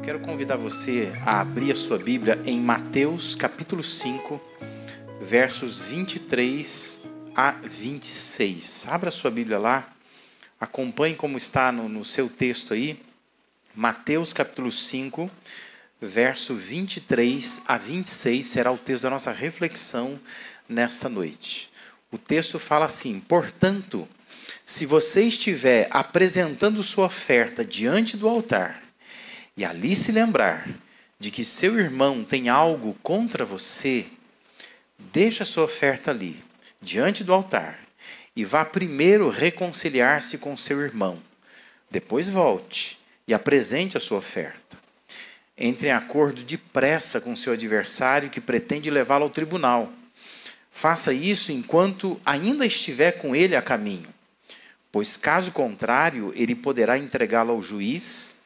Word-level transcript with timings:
Eu 0.00 0.04
quero 0.04 0.20
convidar 0.20 0.56
você 0.56 1.12
a 1.26 1.42
abrir 1.42 1.70
a 1.70 1.76
sua 1.76 1.98
Bíblia 1.98 2.40
em 2.46 2.58
Mateus 2.58 3.34
capítulo 3.34 3.84
5, 3.84 4.40
versos 5.20 5.78
23 5.78 7.02
a 7.36 7.50
26. 7.50 8.86
Abra 8.88 9.10
a 9.10 9.12
sua 9.12 9.30
Bíblia 9.30 9.58
lá, 9.58 9.86
acompanhe 10.58 11.14
como 11.14 11.36
está 11.36 11.70
no, 11.70 11.86
no 11.86 12.02
seu 12.02 12.30
texto 12.30 12.72
aí. 12.72 12.98
Mateus 13.74 14.32
capítulo 14.32 14.72
5, 14.72 15.30
verso 16.00 16.54
23 16.54 17.64
a 17.68 17.76
26 17.76 18.46
será 18.46 18.72
o 18.72 18.78
texto 18.78 19.02
da 19.02 19.10
nossa 19.10 19.32
reflexão 19.32 20.18
nesta 20.66 21.10
noite. 21.10 21.70
O 22.10 22.16
texto 22.16 22.58
fala 22.58 22.86
assim: 22.86 23.20
Portanto, 23.20 24.08
se 24.64 24.86
você 24.86 25.24
estiver 25.24 25.88
apresentando 25.90 26.82
sua 26.82 27.04
oferta 27.04 27.62
diante 27.62 28.16
do 28.16 28.26
altar, 28.26 28.89
e 29.60 29.64
ali 29.64 29.94
se 29.94 30.10
lembrar 30.10 30.66
de 31.18 31.30
que 31.30 31.44
seu 31.44 31.78
irmão 31.78 32.24
tem 32.24 32.48
algo 32.48 32.96
contra 33.02 33.44
você, 33.44 34.06
deixe 35.12 35.42
a 35.42 35.46
sua 35.46 35.64
oferta 35.64 36.10
ali, 36.10 36.42
diante 36.80 37.22
do 37.22 37.34
altar, 37.34 37.78
e 38.34 38.42
vá 38.42 38.64
primeiro 38.64 39.28
reconciliar-se 39.28 40.38
com 40.38 40.56
seu 40.56 40.80
irmão. 40.80 41.22
Depois 41.90 42.26
volte 42.30 42.98
e 43.28 43.34
apresente 43.34 43.98
a 43.98 44.00
sua 44.00 44.16
oferta. 44.16 44.78
Entre 45.58 45.88
em 45.88 45.92
acordo 45.92 46.42
depressa 46.42 47.20
com 47.20 47.36
seu 47.36 47.52
adversário 47.52 48.30
que 48.30 48.40
pretende 48.40 48.90
levá-lo 48.90 49.24
ao 49.24 49.30
tribunal. 49.30 49.92
Faça 50.72 51.12
isso 51.12 51.52
enquanto 51.52 52.18
ainda 52.24 52.64
estiver 52.64 53.12
com 53.12 53.36
ele 53.36 53.54
a 53.54 53.60
caminho, 53.60 54.08
pois 54.90 55.18
caso 55.18 55.52
contrário, 55.52 56.32
ele 56.34 56.54
poderá 56.54 56.96
entregá-lo 56.96 57.52
ao 57.52 57.62
juiz 57.62 58.39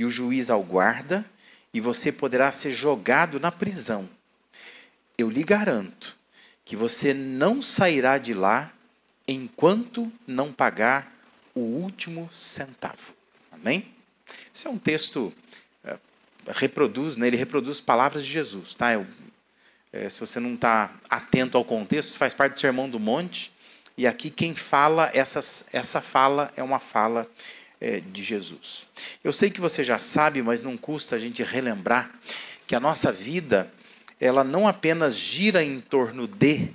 e 0.00 0.04
o 0.06 0.10
juiz 0.10 0.48
ao 0.48 0.62
guarda, 0.62 1.28
e 1.74 1.78
você 1.78 2.10
poderá 2.10 2.50
ser 2.50 2.70
jogado 2.70 3.38
na 3.38 3.52
prisão. 3.52 4.08
Eu 5.18 5.28
lhe 5.28 5.44
garanto 5.44 6.16
que 6.64 6.74
você 6.74 7.12
não 7.12 7.60
sairá 7.60 8.16
de 8.16 8.32
lá 8.32 8.72
enquanto 9.28 10.10
não 10.26 10.50
pagar 10.50 11.14
o 11.54 11.60
último 11.60 12.30
centavo. 12.32 13.12
Amém? 13.52 13.92
Esse 14.54 14.66
é 14.66 14.70
um 14.70 14.78
texto 14.78 15.34
é, 15.84 15.98
reproduz, 16.48 17.18
né, 17.18 17.26
ele 17.26 17.36
reproduz 17.36 17.78
palavras 17.78 18.24
de 18.24 18.32
Jesus, 18.32 18.74
tá? 18.74 18.94
Eu, 18.94 19.06
é, 19.92 20.08
se 20.08 20.18
você 20.18 20.40
não 20.40 20.54
está 20.54 20.94
atento 21.10 21.58
ao 21.58 21.64
contexto, 21.64 22.16
faz 22.16 22.32
parte 22.32 22.54
do 22.54 22.60
Sermão 22.60 22.88
do 22.88 22.98
Monte. 22.98 23.52
E 23.98 24.06
aqui 24.06 24.30
quem 24.30 24.56
fala 24.56 25.10
essas, 25.12 25.66
essa 25.74 26.00
fala 26.00 26.50
é 26.56 26.62
uma 26.62 26.80
fala 26.80 27.28
é, 27.80 28.00
de 28.00 28.22
Jesus. 28.22 28.86
Eu 29.24 29.32
sei 29.32 29.50
que 29.50 29.60
você 29.60 29.82
já 29.82 29.98
sabe, 29.98 30.42
mas 30.42 30.62
não 30.62 30.76
custa 30.76 31.16
a 31.16 31.18
gente 31.18 31.42
relembrar 31.42 32.10
que 32.66 32.74
a 32.74 32.80
nossa 32.80 33.10
vida, 33.10 33.72
ela 34.20 34.44
não 34.44 34.68
apenas 34.68 35.16
gira 35.16 35.64
em 35.64 35.80
torno 35.80 36.28
de, 36.28 36.68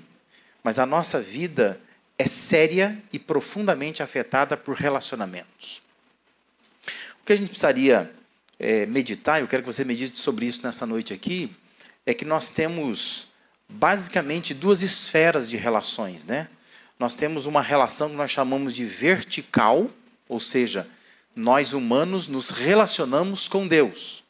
mas 0.64 0.80
a 0.80 0.86
nossa 0.86 1.22
vida 1.22 1.80
é 2.18 2.26
séria 2.26 2.98
e 3.14 3.20
profundamente 3.20 4.02
afetada 4.02 4.58
por 4.58 4.76
relacionamentos. 4.76 5.82
O 7.22 7.26
que 7.26 7.34
a 7.34 7.36
gente 7.36 7.50
precisaria 7.50 8.12
é, 8.60 8.86
meditar, 8.86 9.42
eu 9.42 9.48
quero 9.48 9.64
que 9.64 9.72
você 9.72 9.84
medite 9.84 10.20
sobre 10.20 10.46
isso 10.46 10.62
nessa 10.64 10.86
noite 10.86 11.14
aqui, 11.14 11.56
é 12.06 12.14
que 12.14 12.26
nós 12.26 12.50
temos 12.50 13.30
basicamente 13.68 14.54
duas 14.54 14.82
esferas 14.82 15.50
de 15.50 15.58
relações, 15.58 16.24
né? 16.24 16.48
Nós 16.98 17.16
temos 17.16 17.46
uma 17.46 17.62
relação 17.62 18.10
que 18.10 18.16
nós 18.16 18.32
chamamos 18.32 18.74
de 18.74 18.86
vertical, 18.86 19.90
ou 20.28 20.40
seja, 20.40 20.88
nós 21.36 21.74
humanos 21.74 22.28
nos 22.28 22.50
relacionamos 22.50 23.48
com 23.48 23.68
Deus. 23.68 24.24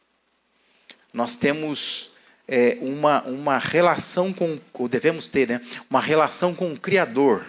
Nós 1.14 1.36
temos 1.36 2.12
é, 2.47 2.78
uma, 2.81 3.22
uma 3.24 3.58
relação 3.58 4.34
com, 4.34 4.59
ou 4.74 4.88
devemos 4.88 5.28
ter, 5.28 5.47
né? 5.47 5.62
Uma 5.90 6.02
relação 6.02 6.53
com 6.53 6.74
o 6.74 6.80
Criador. 6.80 7.46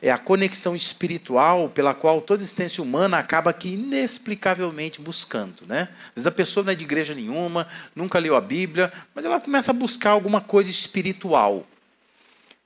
É 0.00 0.10
a 0.10 0.18
conexão 0.18 0.74
espiritual 0.74 1.68
pela 1.68 1.94
qual 1.94 2.20
toda 2.20 2.42
existência 2.42 2.82
humana 2.82 3.18
acaba 3.18 3.50
aqui 3.50 3.74
inexplicavelmente 3.74 5.00
buscando. 5.00 5.64
Né? 5.64 5.88
Às 6.08 6.14
vezes 6.16 6.26
a 6.26 6.32
pessoa 6.32 6.64
não 6.64 6.72
é 6.72 6.74
de 6.74 6.82
igreja 6.82 7.14
nenhuma, 7.14 7.68
nunca 7.94 8.18
leu 8.18 8.34
a 8.34 8.40
Bíblia, 8.40 8.92
mas 9.14 9.24
ela 9.24 9.40
começa 9.40 9.70
a 9.70 9.74
buscar 9.74 10.10
alguma 10.10 10.40
coisa 10.40 10.68
espiritual 10.68 11.64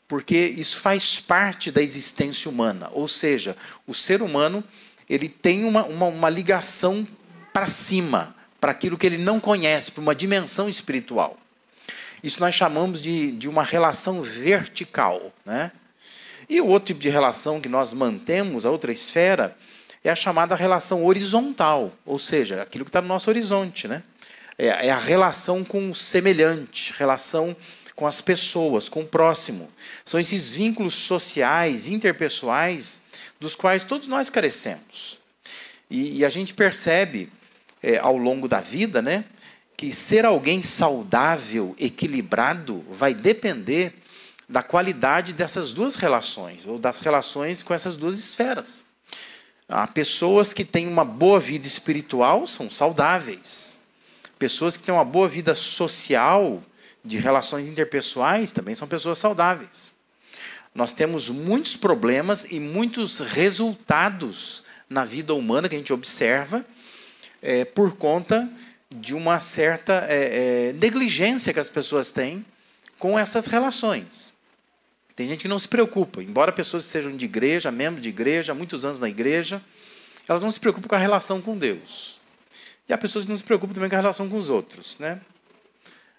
porque 0.09 0.37
isso 0.37 0.79
faz 0.79 1.19
parte 1.19 1.71
da 1.71 1.83
existência 1.83 2.51
humana. 2.51 2.89
Ou 2.93 3.09
seja, 3.09 3.57
o 3.87 3.95
ser 3.95 4.23
humano 4.23 4.63
ele 5.09 5.29
tem 5.29 5.65
uma, 5.65 5.85
uma, 5.85 6.07
uma 6.07 6.31
ligação 6.31 7.07
para 7.53 7.69
cima, 7.69 8.35
para 8.61 8.73
aquilo 8.73 8.99
que 8.99 9.07
ele 9.07 9.19
não 9.19 9.39
conhece, 9.39 9.93
para 9.93 10.03
uma 10.03 10.15
dimensão 10.15 10.69
espiritual. 10.69 11.39
Isso 12.23 12.41
nós 12.41 12.55
chamamos 12.55 13.01
de, 13.01 13.33
de 13.33 13.49
uma 13.49 13.63
relação 13.63 14.23
vertical. 14.23 15.33
Né? 15.45 15.71
E 16.49 16.61
o 16.61 16.67
outro 16.67 16.89
tipo 16.89 17.01
de 17.01 17.09
relação 17.09 17.61
que 17.61 17.69
nós 17.69 17.93
mantemos, 17.93 18.67
a 18.67 18.71
outra 18.71 18.93
esfera, 18.93 19.57
é 20.03 20.11
a 20.11 20.17
chamada 20.17 20.55
relação 20.55 21.05
horizontal, 21.05 21.93
ou 22.05 22.19
seja, 22.19 22.63
aquilo 22.63 22.85
que 22.85 22.89
está 22.89 23.01
no 23.01 23.09
nosso 23.09 23.31
horizonte. 23.31 23.89
Né? 23.89 24.03
É, 24.59 24.89
é 24.89 24.91
a 24.91 24.99
relação 24.99 25.65
com 25.65 25.91
o 25.91 25.95
semelhante, 25.95 26.95
relação 26.97 27.57
com 27.95 28.07
as 28.07 28.21
pessoas, 28.21 28.89
com 28.89 29.01
o 29.01 29.07
próximo. 29.07 29.71
São 30.05 30.21
esses 30.21 30.51
vínculos 30.51 30.95
sociais, 30.95 31.89
interpessoais, 31.89 33.01
dos 33.39 33.55
quais 33.55 33.85
todos 33.85 34.09
nós 34.09 34.31
carecemos. 34.31 35.19
E, 35.91 36.19
e 36.19 36.25
a 36.25 36.29
gente 36.29 36.55
percebe 36.55 37.31
é, 37.83 37.99
ao 37.99 38.17
longo 38.17 38.49
da 38.49 38.61
vida, 38.61 39.01
né, 39.01 39.25
que 39.77 39.93
ser 39.93 40.25
alguém 40.25 40.63
saudável, 40.63 41.75
equilibrado, 41.79 42.85
vai 42.91 43.13
depender 43.13 43.93
da 44.49 44.63
qualidade 44.63 45.33
dessas 45.33 45.73
duas 45.73 45.97
relações, 45.97 46.67
ou 46.67 46.79
das 46.79 47.01
relações 47.01 47.63
com 47.63 47.75
essas 47.75 47.97
duas 47.97 48.19
esferas. 48.19 48.85
Há 49.69 49.87
pessoas 49.87 50.53
que 50.53 50.65
têm 50.65 50.87
uma 50.87 51.05
boa 51.05 51.41
vida 51.41 51.67
espiritual 51.67 52.47
são 52.47 52.71
saudáveis. 52.71 53.81
Pessoas 54.39 54.77
que 54.77 54.85
têm 54.85 54.95
uma 54.95 55.05
boa 55.05 55.27
vida 55.27 55.55
social, 55.55 56.63
de 57.05 57.17
relações 57.17 57.67
interpessoais, 57.67 58.53
também 58.53 58.75
são 58.75 58.87
pessoas 58.87 59.19
saudáveis. 59.19 59.96
Nós 60.77 60.93
temos 60.93 61.31
muitos 61.31 61.75
problemas 61.75 62.49
e 62.51 62.61
muitos 62.61 63.21
resultados 63.21 64.63
na 64.91 65.07
vida 65.07 65.33
humana 65.33 65.71
que 65.71 65.75
a 65.75 65.79
gente 65.79 65.91
observa 65.91 66.67
é, 67.41 67.65
por 67.65 67.97
conta 67.97 68.47
de 68.95 69.15
uma 69.15 69.41
certa 69.41 70.07
é, 70.07 70.69
é, 70.69 70.73
negligência 70.75 71.55
que 71.55 71.59
as 71.59 71.71
pessoas 71.71 72.11
têm 72.11 72.45
com 72.99 73.19
essas 73.19 73.47
relações. 73.47 74.35
Tem 75.15 75.27
gente 75.27 75.41
que 75.41 75.49
não 75.49 75.59
se 75.59 75.67
preocupa, 75.67 76.23
embora 76.23 76.53
pessoas 76.53 76.85
sejam 76.85 77.17
de 77.17 77.25
igreja, 77.25 77.73
membros 77.73 78.03
de 78.03 78.11
igreja, 78.11 78.53
muitos 78.53 78.85
anos 78.85 79.01
na 79.01 79.09
igreja, 79.09 79.63
elas 80.29 80.43
não 80.43 80.53
se 80.53 80.61
preocupam 80.61 80.89
com 80.89 80.95
a 80.95 80.99
relação 80.99 81.41
com 81.41 81.57
Deus. 81.57 82.21
E 82.87 82.93
há 82.93 82.99
pessoas 82.99 83.25
que 83.25 83.31
não 83.31 83.39
se 83.39 83.45
preocupam 83.45 83.73
também 83.73 83.89
com 83.89 83.97
a 83.97 84.01
relação 84.01 84.29
com 84.29 84.37
os 84.37 84.51
outros. 84.51 84.95
Né? 84.99 85.23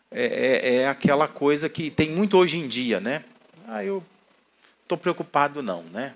É, 0.09 0.25
é, 0.25 0.75
é 0.77 0.87
aquela 0.87 1.27
coisa 1.27 1.69
que 1.69 1.91
tem 1.91 2.09
muito 2.09 2.35
hoje 2.35 2.57
em 2.57 2.67
dia. 2.67 2.99
Né? 2.99 3.23
Ah, 3.67 3.85
eu 3.85 4.03
estou 4.87 4.97
preocupado 4.97 5.61
não, 5.61 5.83
né? 5.83 6.15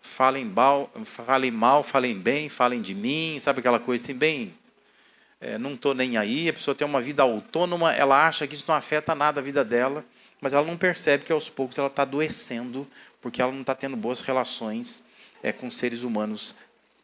Falem 0.00 0.44
mal, 0.44 0.88
falem 1.04 1.50
mal, 1.50 1.82
falem 1.82 2.16
bem, 2.16 2.48
falem 2.48 2.80
de 2.80 2.94
mim, 2.94 3.36
sabe 3.40 3.58
aquela 3.58 3.80
coisa 3.80 4.04
assim, 4.04 4.14
bem, 4.14 4.54
é, 5.40 5.58
não 5.58 5.74
estou 5.74 5.94
nem 5.94 6.16
aí, 6.16 6.48
a 6.48 6.52
pessoa 6.52 6.74
tem 6.74 6.86
uma 6.86 7.00
vida 7.00 7.22
autônoma, 7.22 7.92
ela 7.92 8.26
acha 8.26 8.46
que 8.46 8.54
isso 8.54 8.64
não 8.68 8.74
afeta 8.74 9.14
nada 9.14 9.40
a 9.40 9.42
vida 9.42 9.64
dela, 9.64 10.04
mas 10.40 10.52
ela 10.52 10.64
não 10.64 10.76
percebe 10.76 11.24
que 11.24 11.32
aos 11.32 11.48
poucos 11.48 11.76
ela 11.76 11.88
está 11.88 12.02
adoecendo, 12.02 12.86
porque 13.20 13.42
ela 13.42 13.52
não 13.52 13.62
está 13.62 13.74
tendo 13.74 13.96
boas 13.96 14.20
relações 14.20 15.02
é, 15.42 15.52
com 15.52 15.70
seres 15.70 16.04
humanos 16.04 16.54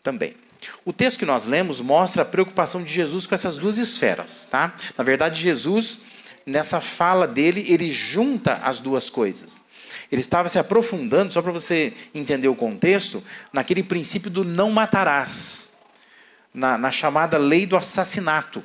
também. 0.03 0.37
O 0.85 0.93
texto 0.93 1.19
que 1.19 1.27
nós 1.27 1.45
lemos 1.45 1.81
mostra 1.81 2.23
a 2.23 2.25
preocupação 2.25 2.83
de 2.83 2.93
Jesus 2.93 3.27
com 3.27 3.35
essas 3.35 3.57
duas 3.57 3.77
esferas. 3.77 4.47
Tá? 4.51 4.75
Na 4.97 5.05
verdade, 5.05 5.41
Jesus, 5.41 6.01
nessa 6.47 6.81
fala 6.81 7.27
dele, 7.27 7.67
ele 7.69 7.91
junta 7.91 8.55
as 8.55 8.79
duas 8.79 9.11
coisas. 9.11 9.61
Ele 10.11 10.21
estava 10.21 10.49
se 10.49 10.59
aprofundando, 10.59 11.33
só 11.33 11.43
para 11.43 11.53
você 11.53 11.93
entender 12.15 12.49
o 12.49 12.55
contexto, 12.55 13.23
naquele 13.53 13.83
princípio 13.83 14.31
do 14.31 14.45
não 14.45 14.71
matarás, 14.71 15.75
na, 16.53 16.79
na 16.79 16.91
chamada 16.91 17.39
lei 17.39 17.67
do 17.67 17.77
assassinato. 17.77 18.63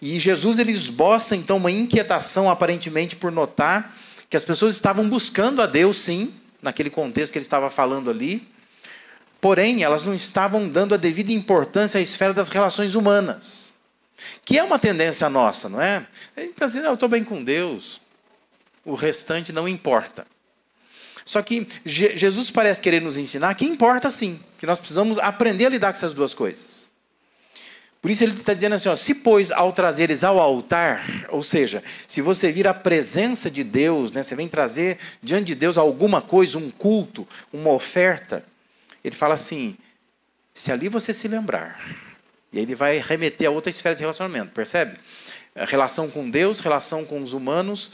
E 0.00 0.18
Jesus 0.18 0.58
ele 0.58 0.72
esboça 0.72 1.36
então 1.36 1.56
uma 1.56 1.70
inquietação, 1.70 2.50
aparentemente, 2.50 3.16
por 3.16 3.30
notar 3.30 3.96
que 4.28 4.36
as 4.36 4.44
pessoas 4.44 4.74
estavam 4.74 5.08
buscando 5.08 5.62
a 5.62 5.66
Deus, 5.66 5.98
sim, 5.98 6.34
naquele 6.62 6.90
contexto 6.90 7.32
que 7.32 7.38
ele 7.38 7.44
estava 7.44 7.70
falando 7.70 8.10
ali, 8.10 8.46
porém 9.40 9.82
elas 9.82 10.04
não 10.04 10.14
estavam 10.14 10.68
dando 10.68 10.94
a 10.94 10.98
devida 10.98 11.32
importância 11.32 11.98
à 11.98 12.02
esfera 12.02 12.34
das 12.34 12.48
relações 12.48 12.94
humanas, 12.94 13.74
que 14.44 14.58
é 14.58 14.62
uma 14.62 14.78
tendência 14.78 15.28
nossa, 15.30 15.68
não 15.68 15.80
é? 15.80 16.06
A 16.36 16.40
gente 16.40 16.54
pensa 16.54 16.78
assim, 16.78 16.86
eu 16.86 16.94
estou 16.94 17.08
bem 17.08 17.24
com 17.24 17.42
Deus, 17.42 18.00
o 18.90 18.94
restante 18.94 19.52
não 19.52 19.68
importa. 19.68 20.26
Só 21.24 21.42
que 21.42 21.68
Jesus 21.84 22.50
parece 22.50 22.80
querer 22.80 23.02
nos 23.02 23.18
ensinar 23.18 23.54
que 23.54 23.64
importa 23.64 24.10
sim, 24.10 24.40
que 24.58 24.66
nós 24.66 24.78
precisamos 24.78 25.18
aprender 25.18 25.66
a 25.66 25.68
lidar 25.68 25.92
com 25.92 25.98
essas 25.98 26.14
duas 26.14 26.32
coisas. 26.32 26.88
Por 28.00 28.10
isso 28.10 28.24
ele 28.24 28.32
está 28.32 28.54
dizendo 28.54 28.76
assim: 28.76 28.88
ó, 28.88 28.96
se 28.96 29.14
pois 29.16 29.50
ao 29.50 29.72
trazeres 29.72 30.24
ao 30.24 30.38
altar, 30.38 31.04
ou 31.28 31.42
seja, 31.42 31.82
se 32.06 32.22
você 32.22 32.50
vir 32.50 32.66
a 32.66 32.72
presença 32.72 33.50
de 33.50 33.64
Deus, 33.64 34.12
né, 34.12 34.22
você 34.22 34.34
vem 34.34 34.48
trazer 34.48 34.98
diante 35.22 35.46
de 35.46 35.54
Deus 35.54 35.76
alguma 35.76 36.22
coisa, 36.22 36.56
um 36.56 36.70
culto, 36.70 37.26
uma 37.52 37.72
oferta, 37.72 38.44
ele 39.04 39.14
fala 39.14 39.34
assim: 39.34 39.76
se 40.54 40.72
ali 40.72 40.88
você 40.88 41.12
se 41.12 41.28
lembrar, 41.28 41.78
e 42.52 42.58
aí 42.58 42.64
ele 42.64 42.74
vai 42.74 42.98
remeter 42.98 43.48
a 43.48 43.50
outra 43.50 43.68
esfera 43.68 43.94
de 43.94 44.00
relacionamento, 44.00 44.52
percebe? 44.52 44.96
A 45.54 45.64
relação 45.64 46.08
com 46.08 46.30
Deus, 46.30 46.60
relação 46.60 47.04
com 47.04 47.20
os 47.20 47.32
humanos, 47.32 47.90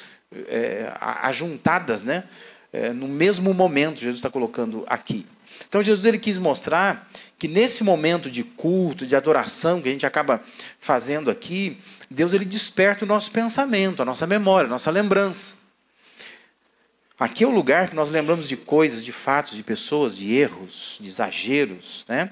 é, 0.48 0.92
ajuntadas, 1.22 2.02
né? 2.02 2.24
É, 2.72 2.92
no 2.92 3.06
mesmo 3.06 3.54
momento, 3.54 4.00
Jesus 4.00 4.16
está 4.16 4.28
colocando 4.28 4.84
aqui. 4.88 5.24
Então 5.68 5.82
Jesus 5.82 6.04
ele 6.04 6.18
quis 6.18 6.38
mostrar 6.38 7.08
que 7.38 7.46
nesse 7.46 7.84
momento 7.84 8.30
de 8.30 8.42
culto, 8.42 9.06
de 9.06 9.14
adoração 9.14 9.80
que 9.80 9.88
a 9.88 9.92
gente 9.92 10.06
acaba 10.06 10.42
fazendo 10.80 11.30
aqui, 11.30 11.78
Deus 12.10 12.32
ele 12.32 12.44
desperta 12.44 13.04
o 13.04 13.08
nosso 13.08 13.30
pensamento, 13.30 14.02
a 14.02 14.04
nossa 14.04 14.26
memória, 14.26 14.66
a 14.66 14.70
nossa 14.70 14.90
lembrança. 14.90 15.58
Aqui 17.18 17.44
é 17.44 17.46
o 17.46 17.50
lugar 17.50 17.88
que 17.90 17.94
nós 17.94 18.10
lembramos 18.10 18.48
de 18.48 18.56
coisas, 18.56 19.04
de 19.04 19.12
fatos, 19.12 19.56
de 19.56 19.62
pessoas, 19.62 20.16
de 20.16 20.34
erros, 20.34 20.98
de 21.00 21.06
exageros, 21.06 22.04
né? 22.08 22.30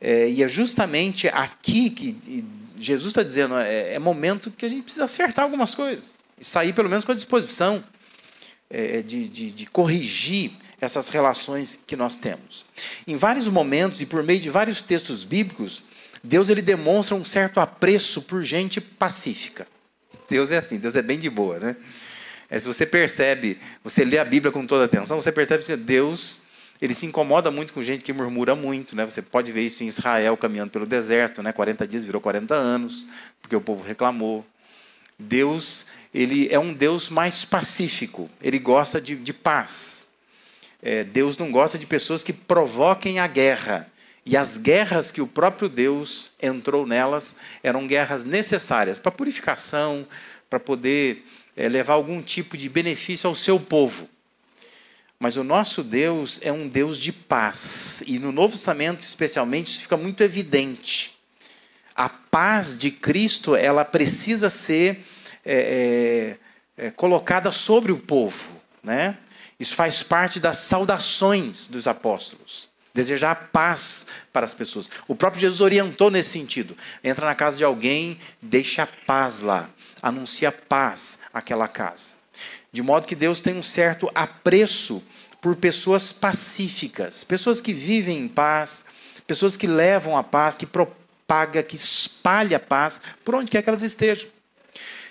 É, 0.00 0.30
e 0.30 0.42
é 0.42 0.48
justamente 0.48 1.28
aqui 1.28 1.90
que 1.90 2.44
Jesus 2.78 3.10
está 3.10 3.22
dizendo, 3.22 3.58
é, 3.58 3.94
é, 3.94 3.98
momento 3.98 4.50
que 4.50 4.64
a 4.64 4.68
gente 4.68 4.82
precisa 4.82 5.04
acertar 5.04 5.44
algumas 5.44 5.74
coisas 5.74 6.17
e 6.40 6.44
sair 6.44 6.72
pelo 6.72 6.88
menos 6.88 7.04
com 7.04 7.12
a 7.12 7.14
disposição 7.14 7.82
é, 8.70 9.02
de, 9.02 9.28
de, 9.28 9.50
de 9.50 9.66
corrigir 9.66 10.52
essas 10.80 11.08
relações 11.08 11.78
que 11.86 11.96
nós 11.96 12.16
temos. 12.16 12.64
Em 13.06 13.16
vários 13.16 13.48
momentos 13.48 14.00
e 14.00 14.06
por 14.06 14.22
meio 14.22 14.40
de 14.40 14.50
vários 14.50 14.80
textos 14.82 15.24
bíblicos, 15.24 15.82
Deus 16.22 16.48
ele 16.48 16.62
demonstra 16.62 17.14
um 17.14 17.24
certo 17.24 17.60
apreço 17.60 18.22
por 18.22 18.42
gente 18.44 18.80
pacífica. 18.80 19.66
Deus 20.28 20.50
é 20.50 20.58
assim, 20.58 20.78
Deus 20.78 20.94
é 20.94 21.02
bem 21.02 21.18
de 21.18 21.30
boa, 21.30 21.58
né? 21.58 21.76
É, 22.50 22.58
se 22.58 22.66
você 22.66 22.86
percebe, 22.86 23.58
você 23.84 24.04
lê 24.04 24.18
a 24.18 24.24
Bíblia 24.24 24.50
com 24.50 24.66
toda 24.66 24.84
atenção, 24.84 25.20
você 25.20 25.32
percebe 25.32 25.64
que 25.64 25.76
Deus 25.76 26.42
ele 26.80 26.94
se 26.94 27.06
incomoda 27.06 27.50
muito 27.50 27.72
com 27.72 27.82
gente 27.82 28.04
que 28.04 28.12
murmura 28.12 28.54
muito, 28.54 28.94
né? 28.94 29.04
Você 29.04 29.20
pode 29.20 29.50
ver 29.50 29.62
isso 29.62 29.82
em 29.82 29.86
Israel 29.86 30.36
caminhando 30.36 30.70
pelo 30.70 30.86
deserto, 30.86 31.42
né? 31.42 31.52
40 31.52 31.86
dias 31.86 32.04
virou 32.04 32.20
40 32.20 32.54
anos, 32.54 33.06
porque 33.42 33.56
o 33.56 33.60
povo 33.60 33.82
reclamou. 33.82 34.46
Deus, 35.18 35.86
ele 36.12 36.48
é 36.50 36.58
um 36.58 36.72
Deus 36.72 37.08
mais 37.08 37.44
pacífico, 37.44 38.30
ele 38.40 38.58
gosta 38.58 39.00
de, 39.00 39.14
de 39.16 39.32
paz. 39.32 40.08
É, 40.80 41.04
Deus 41.04 41.36
não 41.36 41.50
gosta 41.50 41.76
de 41.78 41.86
pessoas 41.86 42.22
que 42.22 42.32
provoquem 42.32 43.18
a 43.18 43.26
guerra. 43.26 43.90
E 44.24 44.36
as 44.36 44.58
guerras 44.58 45.10
que 45.10 45.20
o 45.20 45.26
próprio 45.26 45.68
Deus 45.68 46.32
entrou 46.40 46.86
nelas 46.86 47.36
eram 47.62 47.86
guerras 47.86 48.24
necessárias 48.24 49.00
para 49.00 49.10
purificação, 49.10 50.06
para 50.48 50.60
poder 50.60 51.24
é, 51.56 51.68
levar 51.68 51.94
algum 51.94 52.22
tipo 52.22 52.56
de 52.56 52.68
benefício 52.68 53.26
ao 53.26 53.34
seu 53.34 53.58
povo. 53.58 54.08
Mas 55.18 55.36
o 55.36 55.42
nosso 55.42 55.82
Deus 55.82 56.38
é 56.42 56.52
um 56.52 56.68
Deus 56.68 56.98
de 56.98 57.12
paz. 57.12 58.04
E 58.06 58.18
no 58.18 58.30
Novo 58.30 58.52
Testamento, 58.52 59.02
especialmente, 59.02 59.72
isso 59.72 59.80
fica 59.80 59.96
muito 59.96 60.22
evidente. 60.22 61.18
A 61.94 62.08
paz 62.08 62.78
de 62.78 62.92
Cristo, 62.92 63.56
ela 63.56 63.84
precisa 63.84 64.48
ser 64.48 65.04
é, 65.48 66.36
é, 66.76 66.86
é 66.86 66.90
colocada 66.90 67.50
sobre 67.50 67.90
o 67.90 67.96
povo. 67.96 68.52
Né? 68.82 69.16
Isso 69.58 69.74
faz 69.74 70.02
parte 70.02 70.38
das 70.38 70.58
saudações 70.58 71.68
dos 71.68 71.86
apóstolos. 71.86 72.68
Desejar 72.94 73.48
paz 73.52 74.08
para 74.32 74.44
as 74.44 74.52
pessoas. 74.52 74.90
O 75.06 75.14
próprio 75.14 75.40
Jesus 75.40 75.60
orientou 75.60 76.10
nesse 76.10 76.30
sentido. 76.30 76.76
Entra 77.02 77.26
na 77.26 77.34
casa 77.34 77.56
de 77.56 77.64
alguém, 77.64 78.18
deixa 78.42 78.82
a 78.82 78.86
paz 78.86 79.40
lá. 79.40 79.68
Anuncia 80.02 80.52
paz 80.52 81.20
àquela 81.32 81.66
casa. 81.66 82.14
De 82.70 82.82
modo 82.82 83.06
que 83.06 83.16
Deus 83.16 83.40
tem 83.40 83.54
um 83.56 83.62
certo 83.62 84.10
apreço 84.14 85.02
por 85.40 85.56
pessoas 85.56 86.12
pacíficas, 86.12 87.24
pessoas 87.24 87.60
que 87.60 87.72
vivem 87.72 88.18
em 88.18 88.28
paz, 88.28 88.86
pessoas 89.26 89.56
que 89.56 89.66
levam 89.66 90.16
a 90.16 90.24
paz, 90.24 90.56
que 90.56 90.66
propaga, 90.66 91.62
que 91.62 91.76
espalha 91.76 92.56
a 92.56 92.60
paz 92.60 93.00
por 93.24 93.34
onde 93.34 93.50
quer 93.50 93.62
que 93.62 93.68
elas 93.68 93.82
estejam. 93.82 94.28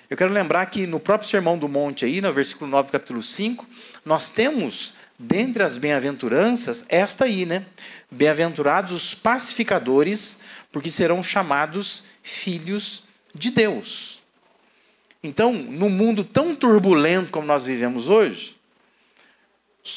Eu 0.10 0.16
quero 0.16 0.32
lembrar 0.32 0.66
que 0.68 0.88
no 0.88 1.02
próprio 1.02 1.30
Sermão 1.30 1.58
do 1.58 1.68
Monte, 1.68 2.06
aí, 2.06 2.22
no 2.22 2.34
versículo 2.34 2.70
9, 2.72 2.92
capítulo 2.92 3.22
5, 3.22 3.68
nós 4.06 4.30
temos, 4.30 4.96
dentre 5.20 5.62
as 5.62 5.76
bem-aventuranças, 5.76 6.86
esta 6.88 7.26
aí, 7.26 7.46
né? 7.46 7.66
Bem-aventurados 8.10 8.94
os 8.94 9.14
pacificadores, 9.14 10.44
porque 10.72 10.90
serão 10.90 11.22
chamados 11.22 12.06
filhos 12.24 13.04
de 13.36 13.52
Deus. 13.52 14.24
Então, 15.22 15.52
no 15.52 15.90
mundo 15.90 16.24
tão 16.24 16.56
turbulento 16.56 17.30
como 17.30 17.46
nós 17.46 17.66
vivemos 17.66 18.08
hoje, 18.08 18.56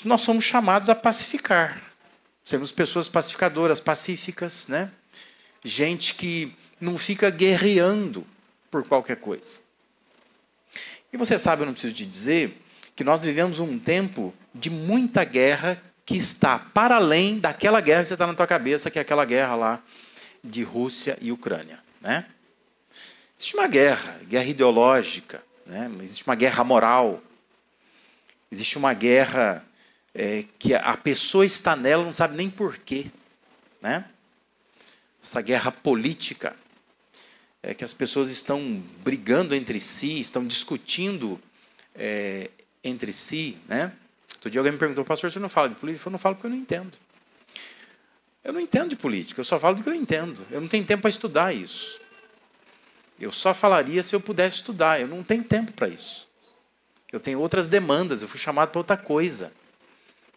nós 0.05 0.23
somos 0.23 0.45
chamados 0.45 0.89
a 0.89 0.95
pacificar. 0.95 1.81
Sermos 2.45 2.73
pessoas 2.73 3.09
pacificadoras, 3.09 3.79
pacíficas, 3.79 4.67
né? 4.67 4.91
Gente 5.63 6.15
que 6.15 6.53
não 6.81 6.99
fica 6.99 7.31
guerreando 7.31 8.27
por 8.73 8.85
qualquer 8.85 9.17
coisa. 9.17 9.70
E 11.13 11.17
você 11.17 11.39
sabe, 11.39 11.63
eu 11.63 11.67
não 11.67 11.73
preciso 11.73 11.95
te 11.95 12.07
dizer, 12.07 12.57
que 12.95 13.03
nós 13.03 13.23
vivemos 13.23 13.59
um 13.59 13.79
tempo 13.79 14.35
de 14.55 14.71
muita 14.71 15.25
guerra 15.25 15.81
que 16.05 16.17
está 16.17 16.59
para 16.59 16.97
além 16.97 17.39
daquela 17.39 17.81
guerra 17.81 18.03
que 18.03 18.09
você 18.09 18.15
está 18.15 18.27
na 18.27 18.35
tua 18.35 18.47
cabeça, 18.47 18.91
que 18.91 18.99
é 18.99 19.03
aquela 19.03 19.25
guerra 19.25 19.55
lá 19.55 19.83
de 20.43 20.63
Rússia 20.63 21.17
e 21.21 21.33
Ucrânia. 21.33 21.81
Né? 22.01 22.27
Existe 23.39 23.57
uma 23.57 23.67
guerra, 23.67 24.21
guerra 24.29 24.47
ideológica, 24.47 25.43
né? 25.67 25.91
existe 26.03 26.27
uma 26.27 26.35
guerra 26.35 26.65
moral, 26.65 27.23
existe 28.51 28.77
uma 28.77 28.93
guerra 28.93 29.65
é, 30.15 30.45
que 30.59 30.75
a 30.75 30.97
pessoa 30.97 31.47
está 31.47 31.77
nela 31.77 32.05
não 32.05 32.13
sabe 32.13 32.37
nem 32.37 32.51
porquê. 32.51 33.07
Né? 33.81 34.05
Essa 35.23 35.41
guerra 35.41 35.71
política 35.71 36.55
é, 37.63 37.75
que 37.75 37.85
as 37.85 37.93
pessoas 37.93 38.31
estão 38.31 38.83
brigando 39.03 39.55
entre 39.55 39.81
si, 39.81 40.19
estão 40.19 40.47
discutindo 40.47 41.41
é, 41.95 42.51
entre 42.83 43.13
si. 43.13 43.59
Né? 43.69 43.93
Outro 44.35 44.51
dia 44.51 44.61
alguém 44.61 44.73
me 44.73 44.79
perguntou, 44.79 45.05
pastor, 45.05 45.31
você 45.31 45.39
não 45.39 45.49
fala 45.49 45.69
de 45.69 45.75
política? 45.75 46.09
Eu 46.09 46.13
não 46.13 46.19
falo 46.19 46.35
porque 46.35 46.47
eu 46.47 46.51
não 46.51 46.57
entendo. 46.57 46.97
Eu 48.43 48.55
não 48.55 48.61
entendo 48.61 48.91
de 48.91 48.97
política, 48.97 49.41
eu 49.41 49.45
só 49.45 49.61
falo 49.61 49.77
do 49.77 49.83
que 49.83 49.89
eu 49.89 49.95
entendo. 49.95 50.45
Eu 50.51 50.61
não 50.61 50.69
tenho 50.69 50.85
tempo 50.85 51.03
para 51.03 51.11
estudar 51.11 51.55
isso. 51.55 52.01
Eu 53.21 53.31
só 53.31 53.53
falaria 53.53 54.03
se 54.03 54.15
eu 54.15 54.21
pudesse 54.21 54.57
estudar, 54.57 54.99
eu 54.99 55.07
não 55.07 55.23
tenho 55.23 55.45
tempo 55.45 55.73
para 55.73 55.89
isso. 55.89 56.27
Eu 57.13 57.21
tenho 57.21 57.39
outras 57.39 57.69
demandas, 57.69 58.23
eu 58.23 58.29
fui 58.29 58.39
chamado 58.39 58.71
para 58.71 58.79
outra 58.79 58.97
coisa. 58.97 59.53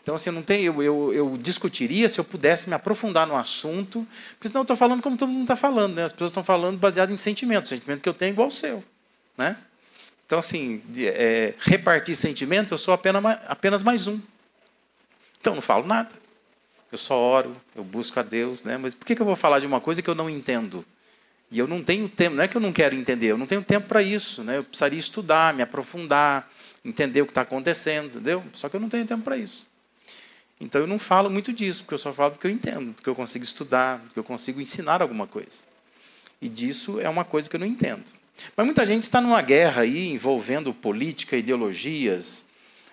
Então, 0.03 0.15
assim, 0.15 0.29
não 0.31 0.41
tenho, 0.41 0.65
eu, 0.65 0.83
eu, 0.83 1.13
eu, 1.13 1.38
discutiria 1.38 2.10
se 2.10 2.19
eu 2.19 2.25
pudesse 2.25 2.67
me 2.67 2.75
aprofundar 2.75 3.25
no 3.25 3.38
assunto, 3.38 4.05
porque 4.33 4.50
senão 4.50 4.60
eu 4.60 4.63
estou 4.63 4.75
falando 4.75 5.01
como 5.01 5.15
todo 5.15 5.29
mundo 5.29 5.43
está 5.43 5.55
falando. 5.55 5.95
Né? 5.95 6.03
As 6.03 6.12
pessoas 6.12 6.31
estão 6.31 6.43
falando 6.43 6.77
baseado 6.77 7.13
em 7.13 7.17
sentimento. 7.17 7.65
O 7.65 7.69
sentimento 7.69 8.01
que 8.01 8.10
eu 8.10 8.13
tenho 8.13 8.29
é 8.29 8.33
igual 8.33 8.48
ao 8.48 8.51
seu. 8.51 8.83
Né? 9.38 9.55
Então, 10.25 10.39
assim, 10.39 10.83
de, 10.89 11.07
é, 11.07 11.53
repartir 11.60 12.17
sentimento, 12.17 12.74
eu 12.74 12.77
sou 12.77 12.93
apenas, 12.93 13.24
apenas 13.48 13.81
mais 13.81 14.05
um. 14.05 14.19
Então, 15.39 15.55
não 15.55 15.62
falo 15.62 15.88
nada. 15.88 16.12
Eu 16.91 16.98
só 16.98 17.17
oro, 17.17 17.55
eu 17.74 17.83
busco 17.83 18.19
a 18.19 18.24
Deus. 18.24 18.62
Né? 18.62 18.77
Mas 18.77 18.93
por 18.93 19.05
que, 19.05 19.15
que 19.15 19.22
eu 19.22 19.25
vou 19.25 19.38
falar 19.38 19.60
de 19.60 19.65
uma 19.65 19.79
coisa 19.79 20.01
que 20.01 20.10
eu 20.10 20.15
não 20.15 20.29
entendo? 20.29 20.86
E 21.50 21.57
eu 21.57 21.67
não 21.67 21.81
tenho 21.81 22.10
tempo, 22.10 22.36
não 22.36 22.43
é 22.43 22.48
que 22.50 22.57
eu 22.57 22.62
não 22.62 22.74
quero 22.74 22.93
entender, 22.93 23.27
eu 23.27 23.38
não 23.38 23.45
tenho 23.45 23.63
tempo 23.63 23.88
para 23.88 24.01
isso. 24.01 24.43
Né? 24.43 24.57
Eu 24.57 24.65
precisaria 24.65 25.00
estudar, 25.00 25.53
me 25.53 25.63
aprofundar, 25.63 26.51
entender 26.83 27.22
o 27.22 27.25
que 27.25 27.31
está 27.31 27.41
acontecendo, 27.41 28.07
entendeu? 28.07 28.43
Só 28.51 28.67
que 28.67 28.75
eu 28.75 28.81
não 28.81 28.89
tenho 28.89 29.05
tempo 29.05 29.24
para 29.24 29.38
isso. 29.38 29.72
Então 30.60 30.81
eu 30.81 30.88
não 30.88 31.00
falo 31.00 31.29
muito 31.29 31.51
disso, 31.51 31.83
porque 31.83 31.95
eu 31.95 32.00
só 32.00 32.13
falo 32.13 32.31
do 32.33 32.39
que 32.39 32.48
eu 32.48 32.51
entendo, 32.51 32.93
do 32.93 33.01
que 33.01 33.10
eu 33.10 33.15
consigo 33.15 33.43
estudar, 33.43 33.98
do 33.98 34.13
que 34.13 34.19
eu 34.19 34.24
consigo 34.24 34.62
ensinar 34.62 35.01
alguma 35.01 35.27
coisa. 35.27 35.63
E 36.41 36.48
disso 36.48 37.00
é 37.00 37.10
uma 37.10 37.25
coisa 37.25 37.50
que 37.50 37.55
eu 37.55 37.60
não 37.60 37.67
entendo. 37.67 38.03
Mas 38.55 38.65
muita 38.65 38.86
gente 38.86 39.03
está 39.03 39.22
numa 39.22 39.41
guerra 39.41 39.83
aí 39.83 40.10
envolvendo 40.12 40.74
política, 40.74 41.38
ideologias, 41.38 42.45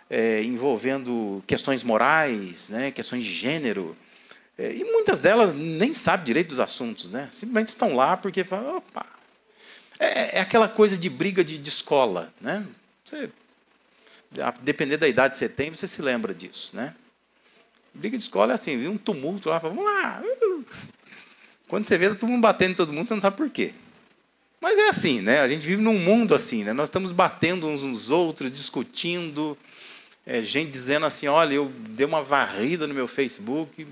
é, 0.09 0.43
envolvendo 0.43 1.43
questões 1.47 1.83
morais, 1.83 2.69
né, 2.69 2.91
questões 2.91 3.25
de 3.25 3.33
gênero. 3.33 3.97
É, 4.59 4.75
e 4.75 4.85
muitas 4.85 5.21
delas 5.21 5.55
nem 5.55 5.95
sabem 5.95 6.27
direito 6.27 6.51
dos 6.51 6.61
assuntos, 6.61 7.09
né? 7.09 7.29
simplesmente 7.33 7.69
estão 7.69 7.95
lá 7.95 8.17
porque 8.17 8.45
falam, 8.45 8.77
opa. 8.77 9.07
É, 9.99 10.39
é 10.39 10.41
aquela 10.41 10.69
coisa 10.69 10.97
de 10.99 11.09
briga 11.09 11.45
de, 11.45 11.59
de 11.59 11.69
escola. 11.69 12.33
Né? 12.41 12.67
Você, 13.05 13.31
a 14.39 14.51
depender 14.51 14.97
da 14.97 15.09
idade 15.09 15.33
que 15.33 15.39
você 15.39 15.49
tem, 15.49 15.71
você 15.71 15.89
se 15.89 16.03
lembra 16.03 16.35
disso. 16.35 16.75
Né? 16.75 16.95
Briga 17.95 18.17
de 18.17 18.23
escola 18.23 18.53
é 18.53 18.55
assim, 18.55 18.87
um 18.87 18.97
tumulto 18.97 19.49
lá, 19.49 19.59
vamos 19.59 19.85
lá. 19.85 20.23
Uh. 20.23 20.65
Quando 21.69 21.87
você 21.87 21.97
vê 21.97 22.09
tá 22.09 22.17
todo 22.17 22.29
mundo 22.29 22.43
batendo 22.43 22.73
em 22.73 22.75
todo 22.75 22.93
mundo, 22.93 23.07
você 23.07 23.15
não 23.15 23.21
sabe 23.21 23.37
por 23.37 23.49
quê. 23.49 23.73
Mas 24.61 24.77
é 24.79 24.89
assim, 24.89 25.21
né? 25.21 25.41
A 25.41 25.49
gente 25.49 25.67
vive 25.67 25.81
num 25.81 25.99
mundo 25.99 26.35
assim, 26.35 26.65
né? 26.65 26.73
Nós 26.73 26.89
estamos 26.89 27.13
batendo 27.13 27.67
uns 27.67 27.83
nos 27.83 28.11
outros, 28.11 28.53
discutindo, 28.53 29.57
é, 30.27 30.43
gente 30.43 30.71
dizendo 30.71 31.07
assim, 31.07 31.27
olha, 31.29 31.55
eu 31.55 31.73
dei 31.91 32.05
uma 32.05 32.23
varrida 32.23 32.87
no 32.87 32.93
meu 32.93 33.09
Facebook, 33.09 33.87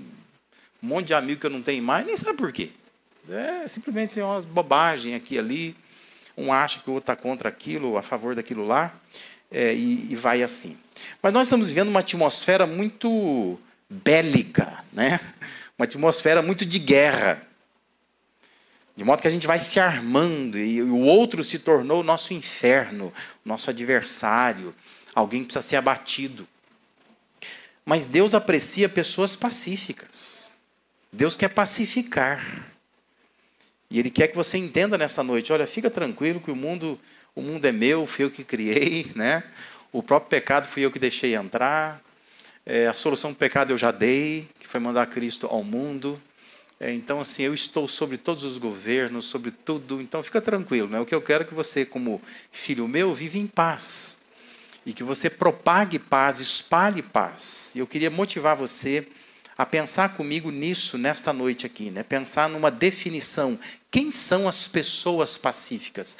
um 0.83 0.87
monte 0.87 1.07
de 1.07 1.13
amigo 1.13 1.39
que 1.39 1.47
eu 1.47 1.51
não 1.51 1.61
tenho 1.61 1.81
mais, 1.81 2.05
nem 2.05 2.15
sabe 2.15 2.37
por 2.37 2.51
quê. 2.51 2.69
É 3.29 3.67
simplesmente 3.67 4.11
assim, 4.11 4.21
umas 4.21 4.45
bobagens 4.45 5.15
aqui 5.15 5.35
e 5.35 5.39
ali. 5.39 5.75
Um 6.37 6.53
acha 6.53 6.79
que 6.79 6.89
o 6.89 6.93
outro 6.93 7.11
está 7.11 7.21
contra 7.21 7.49
aquilo, 7.49 7.97
a 7.97 8.01
favor 8.01 8.33
daquilo 8.33 8.65
lá, 8.65 8.93
é, 9.51 9.73
e, 9.73 10.11
e 10.11 10.15
vai 10.15 10.41
assim. 10.41 10.77
Mas 11.21 11.33
nós 11.33 11.47
estamos 11.47 11.67
vivendo 11.67 11.89
uma 11.89 11.99
atmosfera 11.99 12.65
muito 12.65 13.59
bélica, 13.89 14.83
né? 14.93 15.19
uma 15.77 15.85
atmosfera 15.85 16.41
muito 16.41 16.65
de 16.65 16.77
guerra. 16.77 17.41
De 18.95 19.03
modo 19.05 19.21
que 19.21 19.27
a 19.27 19.31
gente 19.31 19.47
vai 19.47 19.59
se 19.59 19.79
armando 19.79 20.57
e 20.57 20.81
o 20.81 20.99
outro 20.99 21.41
se 21.43 21.57
tornou 21.57 22.01
o 22.01 22.03
nosso 22.03 22.33
inferno, 22.33 23.13
nosso 23.45 23.69
adversário, 23.69 24.75
alguém 25.15 25.41
que 25.41 25.47
precisa 25.47 25.65
ser 25.65 25.77
abatido. 25.77 26.45
Mas 27.85 28.05
Deus 28.05 28.33
aprecia 28.33 28.89
pessoas 28.89 29.37
pacíficas. 29.37 30.51
Deus 31.11 31.37
quer 31.37 31.47
pacificar. 31.47 32.67
E 33.89 33.97
Ele 33.97 34.11
quer 34.11 34.27
que 34.27 34.35
você 34.35 34.57
entenda 34.57 34.97
nessa 34.97 35.23
noite: 35.23 35.51
olha, 35.53 35.65
fica 35.65 35.89
tranquilo 35.89 36.41
que 36.41 36.51
o 36.51 36.55
mundo, 36.55 36.99
o 37.33 37.41
mundo 37.41 37.65
é 37.65 37.71
meu, 37.71 38.05
fui 38.05 38.25
eu 38.25 38.29
que 38.29 38.43
criei, 38.43 39.11
né? 39.15 39.43
o 39.91 40.03
próprio 40.03 40.29
pecado 40.29 40.67
fui 40.67 40.85
eu 40.85 40.91
que 40.91 40.99
deixei 40.99 41.35
entrar, 41.35 42.01
é, 42.69 42.85
a 42.85 42.93
solução 42.93 43.31
do 43.31 43.35
pecado 43.35 43.73
eu 43.73 43.77
já 43.79 43.89
dei, 43.89 44.47
que 44.59 44.67
foi 44.67 44.79
mandar 44.79 45.07
Cristo 45.07 45.47
ao 45.47 45.63
mundo. 45.63 46.21
É, 46.79 46.93
então, 46.93 47.19
assim, 47.19 47.41
eu 47.41 47.51
estou 47.51 47.87
sobre 47.87 48.15
todos 48.15 48.43
os 48.43 48.59
governos, 48.59 49.25
sobre 49.25 49.49
tudo. 49.49 49.99
Então, 49.99 50.21
fica 50.21 50.39
tranquilo. 50.39 50.87
Né? 50.87 50.99
O 50.99 51.05
que 51.05 51.15
eu 51.15 51.21
quero 51.21 51.43
é 51.43 51.47
que 51.47 51.53
você, 51.55 51.83
como 51.83 52.21
filho 52.51 52.87
meu, 52.87 53.15
viva 53.15 53.39
em 53.39 53.47
paz. 53.47 54.19
E 54.85 54.93
que 54.93 55.03
você 55.03 55.31
propague 55.31 55.97
paz, 55.97 56.39
espalhe 56.39 57.01
paz. 57.01 57.71
E 57.73 57.79
eu 57.79 57.87
queria 57.87 58.11
motivar 58.11 58.55
você 58.55 59.07
a 59.57 59.65
pensar 59.65 60.09
comigo 60.09 60.51
nisso 60.51 60.95
nesta 60.95 61.33
noite 61.33 61.65
aqui, 61.65 61.89
né? 61.89 62.03
Pensar 62.03 62.47
numa 62.47 62.69
definição. 62.69 63.59
Quem 63.89 64.11
são 64.11 64.47
as 64.47 64.67
pessoas 64.67 65.39
pacíficas? 65.39 66.15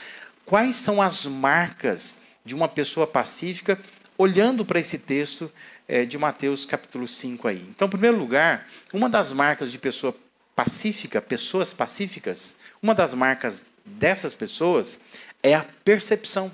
Quais 0.48 0.78
são 0.78 1.00
as 1.00 1.28
marcas 1.28 2.24
de 2.44 2.56
uma 2.56 2.68
pessoa 2.68 3.06
pacífica? 3.06 3.80
Olhando 4.18 4.66
para 4.66 4.80
esse 4.80 4.98
texto 4.98 5.50
é, 5.90 6.06
de 6.06 6.20
Mateus 6.20 6.68
capítulo 6.68 7.08
5 7.08 7.48
aí. 7.48 7.66
Então, 7.68 7.88
em 7.88 7.92
primeiro 7.92 8.16
lugar, 8.16 8.70
uma 8.94 9.10
das 9.10 9.34
marcas 9.34 9.72
de 9.72 9.80
pessoa 9.80 10.16
pacífica, 10.56 11.20
pessoas 11.20 11.74
pacíficas, 11.74 12.58
uma 12.82 12.94
das 12.94 13.16
marcas 13.16 13.66
dessas 13.84 14.36
pessoas 14.36 15.02
é 15.42 15.56
a 15.56 15.66
percepção. 15.84 16.54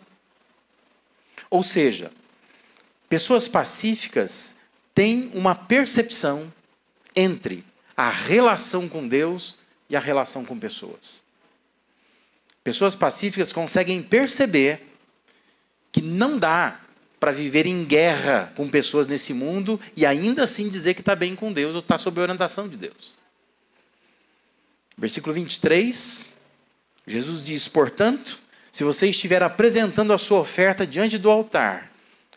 Ou 1.50 1.64
seja, 1.64 2.12
pessoas 3.10 3.46
pacíficas 3.46 4.56
têm 4.94 5.30
uma 5.34 5.54
percepção 5.54 6.52
entre 7.14 7.66
a 7.98 8.10
relação 8.10 8.88
com 8.88 9.06
Deus 9.06 9.58
e 9.90 9.98
a 9.98 10.00
relação 10.00 10.46
com 10.46 10.58
pessoas. 10.58 11.24
Pessoas 12.64 12.96
pacíficas 12.96 13.52
conseguem 13.52 14.02
perceber 14.02 14.82
que 15.92 16.02
não 16.02 16.40
dá 16.40 16.80
para 17.20 17.32
viver 17.32 17.66
em 17.66 17.84
guerra 17.86 18.52
com 18.56 18.70
pessoas 18.70 19.08
nesse 19.08 19.34
mundo 19.34 19.80
e 19.96 20.06
ainda 20.06 20.44
assim 20.44 20.70
dizer 20.70 20.94
que 20.94 21.02
está 21.02 21.16
bem 21.16 21.36
com 21.36 21.52
Deus 21.52 21.76
ou 21.76 21.80
está 21.80 21.98
sob 21.98 22.20
a 22.20 22.24
orientação 22.24 22.68
de 22.68 22.78
Deus. 22.78 23.18
Versículo 24.98 25.34
23, 25.34 26.30
Jesus 27.06 27.44
diz: 27.44 27.68
Portanto, 27.68 28.40
se 28.72 28.84
você 28.84 29.10
estiver 29.10 29.44
apresentando 29.44 30.14
a 30.14 30.18
sua 30.18 30.40
oferta 30.40 30.86
diante 30.86 31.18
do 31.18 31.30
altar 31.30 31.92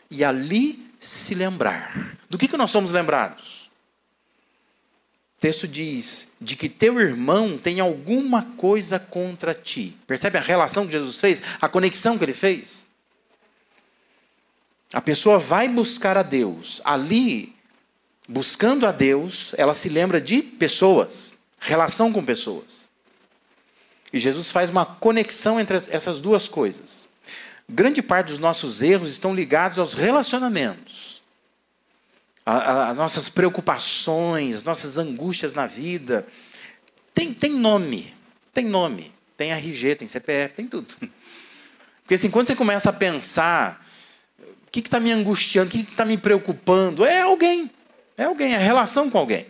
e 0.09 0.23
ali 0.23 0.87
se 0.99 1.35
lembrar, 1.35 2.17
do 2.29 2.37
que, 2.37 2.47
que 2.47 2.57
nós 2.57 2.71
somos 2.71 2.91
lembrados? 2.91 3.69
O 5.37 5.39
texto 5.39 5.67
diz: 5.67 6.33
de 6.41 6.57
que 6.57 6.67
teu 6.67 6.99
irmão 6.99 7.57
tem 7.57 7.79
alguma 7.79 8.43
coisa 8.57 8.99
contra 8.99 9.53
ti. 9.53 9.97
Percebe 10.05 10.37
a 10.37 10.41
relação 10.41 10.85
que 10.85 10.91
Jesus 10.91 11.19
fez? 11.19 11.41
A 11.61 11.69
conexão 11.69 12.17
que 12.17 12.25
ele 12.25 12.33
fez? 12.33 12.88
A 14.91 15.01
pessoa 15.01 15.37
vai 15.39 15.67
buscar 15.67 16.17
a 16.17 16.23
Deus. 16.23 16.81
Ali, 16.83 17.55
buscando 18.27 18.87
a 18.87 18.91
Deus, 18.91 19.53
ela 19.57 19.73
se 19.73 19.89
lembra 19.89 20.19
de 20.19 20.41
pessoas 20.41 21.39
relação 21.59 22.11
com 22.11 22.23
pessoas. 22.23 22.89
E 24.11 24.19
Jesus 24.19 24.49
faz 24.49 24.69
uma 24.69 24.85
conexão 24.85 25.59
entre 25.59 25.77
essas 25.77 26.19
duas 26.19 26.47
coisas. 26.47 27.07
Grande 27.67 28.01
parte 28.01 28.27
dos 28.27 28.39
nossos 28.39 28.81
erros 28.81 29.11
estão 29.11 29.35
ligados 29.35 29.77
aos 29.77 29.93
relacionamentos, 29.93 31.21
às 32.43 32.97
nossas 32.97 33.29
preocupações, 33.29 34.57
às 34.57 34.63
nossas 34.63 34.97
angústias 34.97 35.53
na 35.53 35.67
vida. 35.67 36.25
Tem, 37.13 37.31
tem 37.31 37.51
nome, 37.51 38.15
tem 38.51 38.65
nome, 38.65 39.13
tem 39.37 39.51
RG, 39.51 39.97
tem 39.97 40.07
CPF, 40.07 40.55
tem 40.55 40.65
tudo. 40.65 40.91
Porque 42.01 42.15
assim, 42.15 42.31
quando 42.31 42.47
você 42.47 42.55
começa 42.55 42.89
a 42.89 42.93
pensar, 42.93 43.85
o 44.69 44.71
que 44.71 44.81
está 44.81 44.99
me 44.99 45.11
angustiando, 45.11 45.67
o 45.67 45.71
que 45.71 45.79
está 45.79 46.05
me 46.05 46.15
preocupando, 46.15 47.03
é 47.03 47.21
alguém, 47.21 47.71
é 48.15 48.25
alguém, 48.25 48.53
é 48.53 48.57
relação 48.59 49.09
com 49.09 49.17
alguém. 49.17 49.47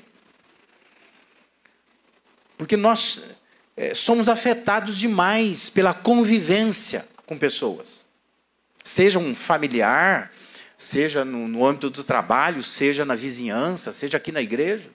Porque 2.57 2.77
nós 2.77 3.41
é, 3.75 3.93
somos 3.93 4.29
afetados 4.29 4.97
demais 4.97 5.69
pela 5.69 5.93
convivência 5.93 7.05
com 7.25 7.37
pessoas. 7.37 8.05
Seja 8.81 9.19
um 9.19 9.35
familiar, 9.35 10.31
seja 10.77 11.25
no, 11.25 11.49
no 11.49 11.65
âmbito 11.65 11.89
do 11.89 12.01
trabalho, 12.01 12.63
seja 12.63 13.03
na 13.03 13.15
vizinhança, 13.15 13.91
seja 13.91 14.15
aqui 14.15 14.31
na 14.31 14.41
igreja. 14.41 14.89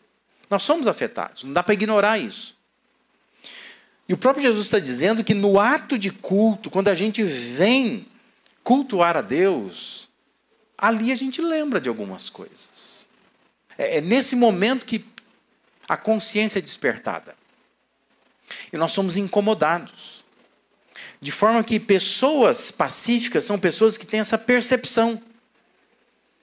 Nós 0.49 0.63
somos 0.63 0.87
afetados, 0.87 1.45
não 1.45 1.53
dá 1.53 1.63
para 1.63 1.75
ignorar 1.75 2.17
isso. 2.17 2.57
E 4.09 4.15
o 4.15 4.17
próprio 4.17 4.43
Jesus 4.43 4.67
está 4.67 4.79
dizendo 4.79 5.23
que 5.23 5.35
no 5.35 5.61
ato 5.61 5.99
de 5.99 6.11
culto, 6.11 6.71
quando 6.71 6.89
a 6.89 6.95
gente 6.95 7.23
vem 7.23 8.07
cultuar 8.63 9.19
a 9.19 9.21
Deus, 9.21 10.04
ali 10.77 11.13
a 11.13 11.17
gente 11.17 11.41
lembra 11.41 11.81
de 11.81 11.89
algumas 11.89 12.29
coisas. 12.29 13.07
É, 13.79 13.99
é 13.99 14.01
nesse 14.01 14.37
momento 14.37 14.87
que 14.87 15.05
a 15.89 15.97
consciência 15.97 16.59
é 16.59 16.63
despertada. 16.63 17.35
E 18.73 18.77
nós 18.77 18.93
somos 18.93 19.17
incomodados. 19.17 20.25
De 21.21 21.33
forma 21.33 21.65
que 21.65 21.81
pessoas 21.81 22.71
pacíficas 22.71 23.45
são 23.45 23.59
pessoas 23.59 23.97
que 23.97 24.07
têm 24.07 24.21
essa 24.21 24.37
percepção. 24.37 25.21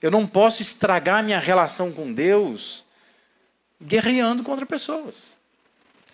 Eu 0.00 0.10
não 0.10 0.26
posso 0.26 0.62
estragar 0.62 1.22
minha 1.22 1.38
relação 1.38 1.92
com 1.92 2.12
Deus 2.12 2.84
guerreando 3.80 4.42
contra 4.42 4.64
pessoas. 4.64 5.36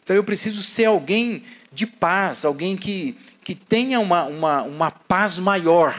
Então 0.02 0.16
eu 0.16 0.24
preciso 0.24 0.62
ser 0.62 0.86
alguém 0.86 1.44
de 1.72 1.86
paz, 1.86 2.44
alguém 2.44 2.76
que, 2.76 3.18
que 3.44 3.54
tenha 3.54 4.00
uma, 4.00 4.24
uma, 4.24 4.62
uma 4.62 4.90
paz 4.90 5.38
maior 5.38 5.94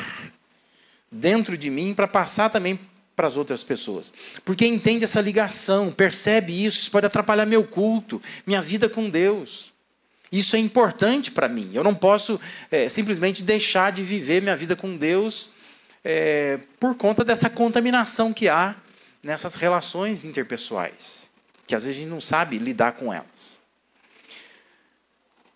dentro 1.11 1.57
de 1.57 1.69
mim 1.69 1.93
para 1.93 2.07
passar 2.07 2.49
também 2.49 2.79
para 3.15 3.27
as 3.27 3.35
outras 3.35 3.63
pessoas. 3.63 4.13
Porque 4.45 4.65
entende 4.65 5.03
essa 5.03 5.19
ligação, 5.19 5.91
percebe 5.91 6.65
isso, 6.65 6.79
isso 6.79 6.91
pode 6.91 7.05
atrapalhar 7.05 7.45
meu 7.45 7.63
culto, 7.63 8.21
minha 8.47 8.61
vida 8.61 8.87
com 8.87 9.09
Deus. 9.09 9.73
Isso 10.31 10.55
é 10.55 10.59
importante 10.59 11.31
para 11.31 11.47
mim. 11.47 11.71
Eu 11.73 11.83
não 11.83 11.95
posso 11.95 12.39
é, 12.71 12.87
simplesmente 12.87 13.43
deixar 13.43 13.91
de 13.91 14.03
viver 14.03 14.41
minha 14.41 14.55
vida 14.55 14.75
com 14.75 14.95
Deus 14.95 15.51
é, 16.03 16.59
por 16.79 16.95
conta 16.95 17.25
dessa 17.25 17.49
contaminação 17.49 18.31
que 18.31 18.47
há 18.47 18.75
nessas 19.21 19.55
relações 19.55 20.23
interpessoais, 20.23 21.29
que 21.67 21.75
às 21.75 21.83
vezes 21.83 21.97
a 21.97 22.01
gente 22.01 22.09
não 22.09 22.21
sabe 22.21 22.57
lidar 22.57 22.93
com 22.93 23.13
elas. 23.13 23.59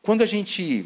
Quando 0.02 0.22
a 0.22 0.26
gente 0.26 0.86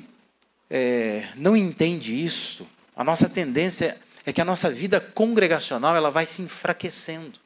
é, 0.69 1.27
não 1.35 1.57
entende 1.57 2.13
isso, 2.13 2.67
a 2.95 3.03
nossa 3.03 3.27
tendência 3.27 3.99
é 4.27 4.33
que 4.33 4.41
a 4.41 4.45
nossa 4.45 4.69
vida 4.69 4.99
congregacional 4.99 5.95
ela 5.95 6.11
vai 6.11 6.25
se 6.25 6.41
enfraquecendo. 6.41 7.39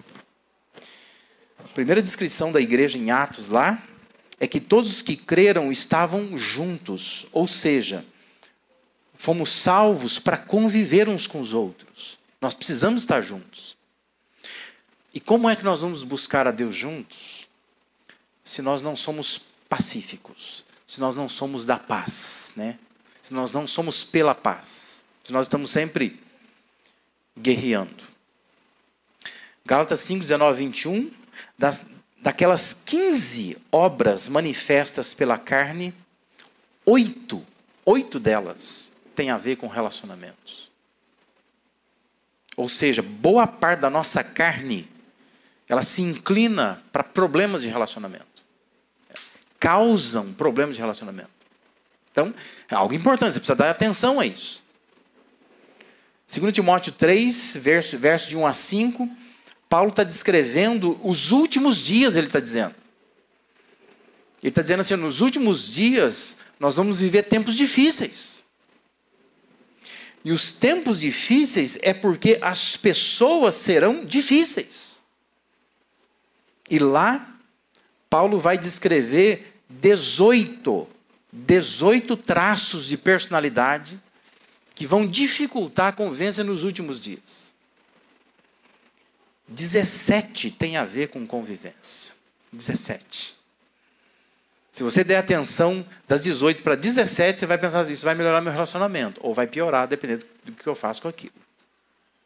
A 1.60 1.68
primeira 1.76 2.02
descrição 2.02 2.52
da 2.52 2.60
igreja 2.60 2.98
em 2.98 3.12
Atos 3.12 3.48
lá 3.48 3.80
é 4.40 4.48
que 4.48 4.60
todos 4.60 4.90
os 4.90 5.02
que 5.04 5.16
creram 5.16 5.72
estavam 5.72 6.36
juntos, 6.36 7.28
ou 7.32 7.48
seja, 7.48 8.04
fomos 9.16 9.52
salvos 9.52 10.18
para 10.18 10.38
conviver 10.38 11.08
uns 11.08 11.28
com 11.28 11.40
os 11.40 11.54
outros. 11.54 12.18
Nós 12.42 12.56
precisamos 12.56 13.04
estar 13.04 13.22
juntos. 13.22 13.78
E 15.14 15.20
como 15.20 15.48
é 15.48 15.56
que 15.56 15.64
nós 15.64 15.82
vamos 15.82 16.02
buscar 16.02 16.48
a 16.48 16.52
Deus 16.52 16.76
juntos? 16.76 17.48
Se 18.44 18.64
nós 18.64 18.82
não 18.82 18.96
somos 18.96 19.40
pacíficos, 19.70 20.66
se 20.88 21.00
nós 21.00 21.16
não 21.16 21.30
somos 21.30 21.64
da 21.64 21.78
paz, 21.78 22.54
né? 22.56 22.80
Se 23.22 23.36
nós 23.36 23.52
não 23.52 23.68
somos 23.68 24.04
pela 24.04 24.34
paz, 24.34 25.06
se 25.24 25.32
nós 25.32 25.46
estamos 25.46 25.70
sempre 25.70 26.20
guerreando. 27.38 28.04
Gálatas 29.66 30.00
5, 30.02 30.22
19, 30.22 30.58
21, 30.66 31.12
das, 31.58 31.86
daquelas 32.22 32.74
15 32.86 33.58
obras 33.72 34.28
manifestas 34.28 35.14
pela 35.14 35.38
carne, 35.38 35.94
oito, 36.86 37.46
oito 37.86 38.20
delas 38.20 38.92
têm 39.16 39.30
a 39.30 39.38
ver 39.38 39.56
com 39.56 39.68
relacionamentos. 39.68 40.72
Ou 42.58 42.68
seja, 42.68 43.02
boa 43.02 43.48
parte 43.48 43.80
da 43.80 43.90
nossa 43.90 44.24
carne, 44.24 44.90
ela 45.68 45.84
se 45.84 46.02
inclina 46.02 46.84
para 46.92 47.04
problemas 47.04 47.62
de 47.62 47.70
relacionamento. 47.70 48.26
causam 49.60 50.34
problemas 50.34 50.76
de 50.76 50.82
relacionamento. 50.82 51.30
Então, 52.12 52.34
é 52.70 52.76
algo 52.76 52.94
importante, 52.96 53.34
você 53.34 53.40
precisa 53.40 53.56
dar 53.56 53.70
atenção 53.70 54.20
a 54.20 54.26
isso. 54.26 54.64
2 56.40 56.54
Timóteo 56.54 56.94
3, 56.94 57.58
verso, 57.60 57.98
verso 57.98 58.30
de 58.30 58.38
1 58.38 58.48
a 58.48 58.54
5, 58.54 59.10
Paulo 59.68 59.90
está 59.90 60.06
descrevendo 60.06 60.98
os 61.04 61.32
últimos 61.32 61.78
dias, 61.84 62.16
ele 62.16 62.28
está 62.28 62.40
dizendo. 62.40 62.74
Ele 64.42 64.50
está 64.50 64.62
dizendo 64.62 64.80
assim: 64.80 64.96
nos 64.96 65.20
últimos 65.20 65.68
dias 65.68 66.38
nós 66.58 66.78
vamos 66.78 67.02
viver 67.02 67.24
tempos 67.24 67.56
difíceis. 67.56 68.46
E 70.24 70.32
os 70.32 70.54
tempos 70.54 71.00
difíceis 71.00 71.78
é 71.82 71.94
porque 71.94 72.40
as 72.42 72.78
pessoas 72.78 73.56
serão 73.56 74.06
difíceis. 74.06 75.02
E 76.70 76.80
lá, 76.80 77.36
Paulo 78.10 78.40
vai 78.40 78.58
descrever 78.58 79.60
18, 79.70 80.88
18 81.34 82.16
traços 82.16 82.86
de 82.86 82.98
personalidade 82.98 84.00
que 84.74 84.88
vão 84.88 85.08
dificultar 85.08 85.88
a 85.88 85.92
convivência 85.92 86.44
nos 86.44 86.64
últimos 86.64 87.00
dias. 87.00 87.52
17 89.48 90.52
tem 90.52 90.78
a 90.78 90.86
ver 90.86 91.10
com 91.10 91.28
convivência. 91.28 92.14
17. 92.52 93.36
Se 94.72 94.84
você 94.84 95.04
der 95.04 95.18
atenção 95.18 95.86
das 96.08 96.24
18 96.24 96.64
para 96.64 96.76
17, 96.76 97.40
você 97.40 97.46
vai 97.46 97.58
pensar 97.58 97.90
isso 97.90 98.06
vai 98.06 98.16
melhorar 98.16 98.40
meu 98.40 98.54
relacionamento, 98.54 99.20
ou 99.22 99.34
vai 99.34 99.46
piorar, 99.46 99.88
dependendo 99.88 100.26
do 100.46 100.54
que 100.54 100.68
eu 100.68 100.76
faço 100.76 101.02
com 101.02 101.10
aquilo. 101.10 101.34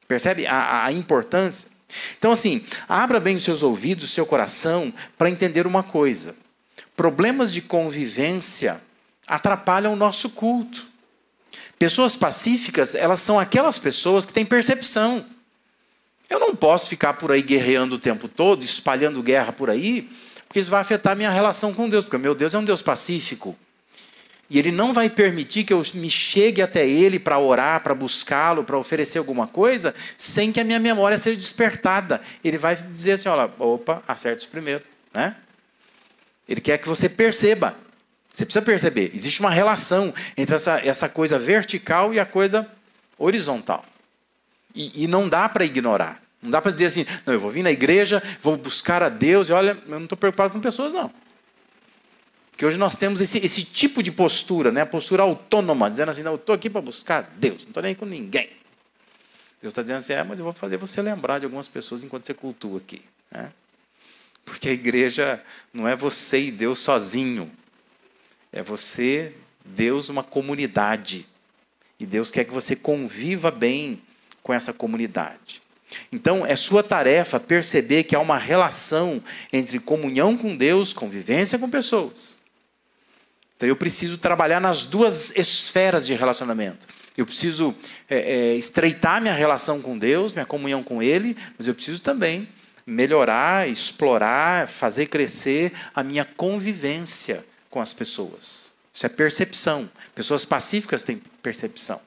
Percebe 0.07 0.45
a, 0.45 0.85
a 0.85 0.91
importância? 0.91 1.69
Então, 2.17 2.31
assim, 2.31 2.63
abra 2.87 3.19
bem 3.19 3.35
os 3.35 3.43
seus 3.43 3.63
ouvidos, 3.63 4.05
o 4.05 4.13
seu 4.13 4.25
coração, 4.25 4.93
para 5.17 5.29
entender 5.29 5.65
uma 5.65 5.81
coisa: 5.81 6.35
problemas 6.95 7.51
de 7.51 7.61
convivência 7.61 8.79
atrapalham 9.27 9.93
o 9.93 9.95
nosso 9.95 10.29
culto. 10.29 10.87
Pessoas 11.77 12.15
pacíficas, 12.15 12.95
elas 12.95 13.19
são 13.19 13.39
aquelas 13.39 13.77
pessoas 13.77 14.25
que 14.25 14.33
têm 14.33 14.45
percepção. 14.45 15.25
Eu 16.29 16.39
não 16.39 16.55
posso 16.55 16.87
ficar 16.87 17.13
por 17.13 17.31
aí 17.31 17.41
guerreando 17.41 17.95
o 17.95 17.99
tempo 17.99 18.27
todo, 18.27 18.63
espalhando 18.63 19.21
guerra 19.21 19.51
por 19.51 19.69
aí, 19.69 20.09
porque 20.47 20.59
isso 20.59 20.69
vai 20.69 20.81
afetar 20.81 21.13
a 21.13 21.15
minha 21.15 21.29
relação 21.29 21.73
com 21.73 21.89
Deus, 21.89 22.03
porque 22.03 22.17
meu 22.17 22.33
Deus 22.33 22.53
é 22.53 22.57
um 22.57 22.63
Deus 22.63 22.81
pacífico. 22.81 23.55
E 24.49 24.59
Ele 24.59 24.71
não 24.71 24.93
vai 24.93 25.09
permitir 25.09 25.63
que 25.63 25.73
eu 25.73 25.83
me 25.95 26.09
chegue 26.09 26.61
até 26.61 26.87
Ele 26.87 27.19
para 27.19 27.39
orar, 27.39 27.81
para 27.81 27.95
buscá-lo, 27.95 28.63
para 28.63 28.77
oferecer 28.77 29.17
alguma 29.17 29.47
coisa, 29.47 29.93
sem 30.17 30.51
que 30.51 30.59
a 30.59 30.63
minha 30.63 30.79
memória 30.79 31.17
seja 31.17 31.35
despertada. 31.35 32.21
Ele 32.43 32.57
vai 32.57 32.75
dizer 32.75 33.13
assim: 33.13 33.27
olha, 33.27 33.51
opa, 33.57 34.03
acerte 34.07 34.41
isso 34.41 34.49
primeiro. 34.49 34.83
Né? 35.13 35.35
Ele 36.47 36.61
quer 36.61 36.77
que 36.77 36.87
você 36.87 37.09
perceba. 37.09 37.75
Você 38.35 38.45
precisa 38.45 38.65
perceber. 38.65 39.11
Existe 39.13 39.39
uma 39.39 39.49
relação 39.49 40.13
entre 40.35 40.55
essa, 40.55 40.77
essa 40.85 41.07
coisa 41.07 41.39
vertical 41.39 42.13
e 42.13 42.19
a 42.19 42.25
coisa 42.25 42.69
horizontal. 43.17 43.81
E, 44.75 45.03
e 45.03 45.07
não 45.07 45.29
dá 45.29 45.47
para 45.47 45.63
ignorar. 45.63 46.21
Não 46.41 46.51
dá 46.51 46.61
para 46.61 46.71
dizer 46.71 46.87
assim, 46.87 47.05
não, 47.25 47.33
eu 47.33 47.39
vou 47.39 47.49
vir 47.49 47.63
na 47.63 47.71
igreja, 47.71 48.21
vou 48.43 48.57
buscar 48.57 49.01
a 49.01 49.07
Deus, 49.07 49.47
e 49.47 49.53
olha, 49.53 49.77
eu 49.85 49.91
não 49.91 50.03
estou 50.03 50.17
preocupado 50.17 50.51
com 50.51 50.59
pessoas, 50.59 50.91
não. 50.91 51.09
Porque 52.51 52.65
hoje 52.65 52.77
nós 52.77 52.97
temos 52.97 53.21
esse, 53.21 53.37
esse 53.37 53.63
tipo 53.63 54.03
de 54.03 54.11
postura, 54.11 54.69
né? 54.69 54.81
a 54.81 54.85
postura 54.85 55.23
autônoma, 55.23 55.89
dizendo 55.89 56.11
assim, 56.11 56.21
não, 56.21 56.33
eu 56.33 56.35
estou 56.35 56.53
aqui 56.53 56.69
para 56.69 56.81
buscar 56.81 57.21
Deus, 57.37 57.61
não 57.61 57.69
estou 57.69 57.83
nem 57.83 57.95
com 57.95 58.05
ninguém. 58.05 58.49
Deus 59.61 59.71
está 59.71 59.81
dizendo 59.81 59.99
assim, 59.99 60.13
é, 60.13 60.23
mas 60.23 60.39
eu 60.39 60.43
vou 60.43 60.53
fazer 60.53 60.75
você 60.75 61.01
lembrar 61.01 61.39
de 61.39 61.45
algumas 61.45 61.69
pessoas 61.69 62.03
enquanto 62.03 62.27
você 62.27 62.33
cultua 62.33 62.79
aqui. 62.79 63.01
Né? 63.31 63.49
Porque 64.43 64.67
a 64.67 64.73
igreja 64.73 65.41
não 65.73 65.87
é 65.87 65.95
você 65.95 66.39
e 66.39 66.51
Deus 66.51 66.79
sozinho. 66.79 67.49
É 68.55 68.63
você, 68.63 69.33
Deus, 69.65 70.07
uma 70.07 70.23
comunidade. 70.23 71.25
E 71.99 72.05
Deus 72.05 72.31
quer 72.31 72.45
que 72.45 72.53
você 72.53 72.73
conviva 72.73 73.51
bem 73.51 74.01
com 74.41 74.53
essa 74.53 74.71
comunidade. 74.71 75.61
Então, 76.09 76.45
é 76.45 76.55
sua 76.55 76.81
tarefa 76.81 77.37
perceber 77.37 78.05
que 78.05 78.15
há 78.15 78.19
uma 78.19 78.37
relação 78.37 79.21
entre 79.51 79.77
comunhão 79.77 80.37
com 80.37 80.55
Deus, 80.55 80.93
convivência 80.93 81.59
com 81.59 81.69
pessoas. 81.69 82.39
Então, 83.57 83.67
eu 83.67 83.75
preciso 83.75 84.17
trabalhar 84.17 84.61
nas 84.61 84.83
duas 84.83 85.35
esferas 85.35 86.05
de 86.05 86.13
relacionamento. 86.13 86.87
Eu 87.17 87.25
preciso 87.25 87.75
é, 88.09 88.19
é, 88.19 88.55
estreitar 88.55 89.21
minha 89.21 89.33
relação 89.33 89.81
com 89.81 89.97
Deus, 89.97 90.31
minha 90.31 90.45
comunhão 90.45 90.81
com 90.81 91.03
Ele, 91.03 91.35
mas 91.57 91.67
eu 91.67 91.75
preciso 91.75 92.01
também 92.01 92.47
melhorar, 92.87 93.67
explorar, 93.67 94.69
fazer 94.69 95.07
crescer 95.07 95.73
a 95.93 96.01
minha 96.01 96.23
convivência 96.23 97.43
com 97.75 97.81
as 97.81 97.93
pessoas. 97.93 98.71
Isso 98.93 99.05
é 99.05 99.09
percepção. 99.09 99.91
Pessoas 100.15 100.45
pacíficas 100.45 101.03
têm 101.03 101.21
percepção. 101.43 101.99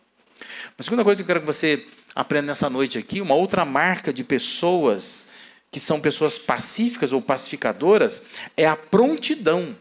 A 0.78 0.82
segunda 0.82 1.04
coisa 1.04 1.18
que 1.18 1.24
eu 1.24 1.26
quero 1.26 1.40
que 1.40 1.46
você 1.46 1.84
aprenda 2.14 2.46
nessa 2.46 2.70
noite 2.70 2.96
aqui, 2.96 3.20
uma 3.20 3.34
outra 3.34 3.66
marca 3.66 4.10
de 4.10 4.24
pessoas 4.24 5.26
que 5.70 5.78
são 5.78 6.00
pessoas 6.00 6.38
pacíficas 6.38 7.12
ou 7.12 7.20
pacificadoras 7.20 8.22
é 8.56 8.66
a 8.66 8.74
prontidão. 8.74 9.76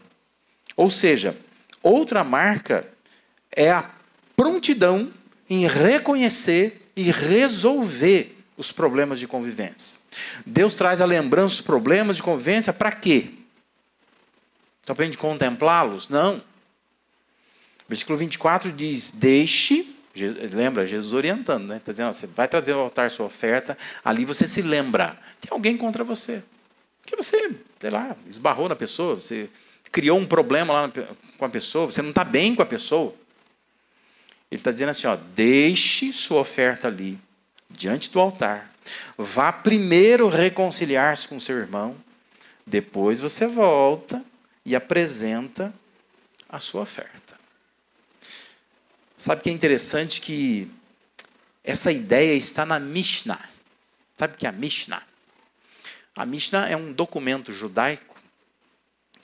Ou 0.76 0.90
seja, 0.90 1.34
outra 1.82 2.22
marca 2.22 2.86
é 3.56 3.70
a 3.70 3.90
prontidão 4.36 5.10
em 5.48 5.66
reconhecer 5.66 6.90
e 6.94 7.10
resolver 7.10 8.36
os 8.58 8.70
problemas 8.70 9.18
de 9.18 9.26
convivência. 9.26 10.00
Deus 10.44 10.74
traz 10.74 11.00
a 11.00 11.06
lembrança 11.06 11.56
dos 11.56 11.60
problemas 11.62 12.16
de 12.16 12.22
convivência 12.22 12.74
para 12.74 12.92
quê? 12.92 13.38
Só 14.88 14.94
para 14.94 15.02
a 15.02 15.06
gente 15.06 15.18
contemplá-los? 15.18 16.08
Não. 16.08 16.42
Versículo 17.86 18.16
24 18.16 18.72
diz: 18.72 19.10
Deixe 19.10 19.94
Lembra, 20.50 20.86
Jesus 20.86 21.12
orientando, 21.12 21.66
né? 21.66 21.76
Está 21.76 21.92
dizendo, 21.92 22.14
você 22.14 22.26
vai 22.26 22.48
trazer 22.48 22.72
ao 22.72 22.80
altar 22.80 23.10
sua 23.10 23.26
oferta, 23.26 23.76
ali 24.02 24.24
você 24.24 24.48
se 24.48 24.62
lembra. 24.62 25.14
Tem 25.42 25.50
alguém 25.52 25.76
contra 25.76 26.02
você. 26.02 26.42
Que 27.04 27.14
você, 27.14 27.54
sei 27.78 27.90
lá, 27.90 28.16
esbarrou 28.26 28.66
na 28.66 28.74
pessoa, 28.74 29.16
você 29.16 29.50
criou 29.92 30.18
um 30.18 30.24
problema 30.24 30.72
lá 30.72 30.92
com 31.36 31.44
a 31.44 31.50
pessoa, 31.50 31.84
você 31.84 32.00
não 32.00 32.08
está 32.08 32.24
bem 32.24 32.54
com 32.54 32.62
a 32.62 32.66
pessoa. 32.66 33.14
Ele 34.50 34.58
está 34.58 34.72
dizendo 34.72 34.88
assim: 34.88 35.06
ó, 35.06 35.16
deixe 35.34 36.14
sua 36.14 36.40
oferta 36.40 36.88
ali, 36.88 37.20
diante 37.68 38.10
do 38.10 38.18
altar. 38.18 38.72
Vá 39.18 39.52
primeiro 39.52 40.28
reconciliar-se 40.28 41.28
com 41.28 41.38
seu 41.38 41.58
irmão, 41.58 41.94
depois 42.66 43.20
você 43.20 43.46
volta 43.46 44.24
e 44.68 44.76
apresenta 44.76 45.74
a 46.46 46.60
sua 46.60 46.82
oferta. 46.82 47.40
Sabe 49.16 49.42
que 49.42 49.48
é 49.48 49.52
interessante 49.52 50.20
que 50.20 50.70
essa 51.64 51.90
ideia 51.90 52.34
está 52.34 52.66
na 52.66 52.78
Mishnah. 52.78 53.40
Sabe 54.14 54.34
o 54.34 54.36
que 54.36 54.44
é 54.44 54.50
a 54.50 54.52
Mishnah? 54.52 55.02
A 56.14 56.26
Mishnah 56.26 56.68
é 56.68 56.76
um 56.76 56.92
documento 56.92 57.50
judaico 57.50 58.14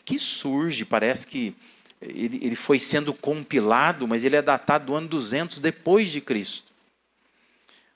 que 0.03 0.19
surge, 0.19 0.87
parece 0.87 1.27
que 1.27 1.55
ele, 2.01 2.39
ele 2.43 2.57
foi 2.57 2.81
sendo 2.81 3.13
compilado, 3.13 4.09
mas 4.09 4.25
ele 4.25 4.37
é 4.37 4.43
datado 4.43 4.87
do 4.87 4.95
ano 4.95 5.09
200 5.09 5.59
depois 5.59 6.11
de 6.11 6.23
Cristo. 6.23 6.73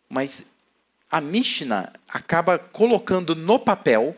Mas 0.07 0.53
a 1.11 1.19
Mishnah 1.19 1.91
acaba 2.07 2.59
colocando 2.59 3.35
no 3.35 3.59
papel 3.59 4.15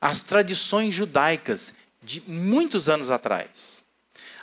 as 0.00 0.20
tradições 0.20 0.92
judaicas 0.92 1.74
de 2.02 2.22
muitos 2.26 2.88
anos 2.88 3.10
atrás. 3.10 3.82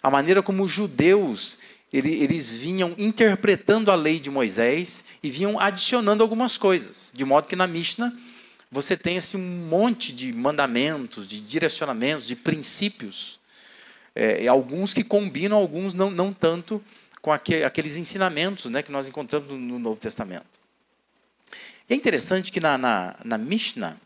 A 0.02 0.10
maneira 0.10 0.42
como 0.42 0.64
os 0.64 0.72
judeus 0.72 1.60
eles 1.92 2.52
vinham 2.54 2.94
interpretando 2.98 3.92
a 3.92 3.96
lei 3.96 4.20
de 4.20 4.30
Moisés 4.30 5.06
e 5.24 5.32
vinham 5.32 5.60
adicionando 5.60 6.22
algumas 6.22 6.56
coisas, 6.56 7.10
de 7.12 7.26
modo 7.26 7.48
que 7.48 7.56
na 7.56 7.66
Mishnah 7.66 8.14
você 8.72 8.96
tem 8.96 9.18
assim, 9.18 9.38
um 9.38 9.68
monte 9.68 10.14
de 10.14 10.32
mandamentos, 10.32 11.26
de 11.26 11.40
direcionamentos, 11.40 12.28
de 12.28 12.36
princípios, 12.36 13.40
é, 14.14 14.48
alguns 14.48 14.94
que 14.94 15.04
combinam, 15.04 15.58
alguns 15.58 15.96
não, 15.96 16.12
não 16.12 16.32
tanto 16.32 16.84
com 17.22 17.32
aqueles 17.32 17.98
ensinamentos 17.98 18.66
né, 18.66 18.84
que 18.84 18.92
nós 18.92 19.08
encontramos 19.08 19.50
no 19.50 19.80
Novo 19.80 20.00
Testamento. 20.00 20.60
É 21.90 21.96
interessante 21.96 22.52
que 22.52 22.60
na, 22.60 22.78
na, 22.78 23.16
na 23.26 23.38
Mishnah 23.38 23.98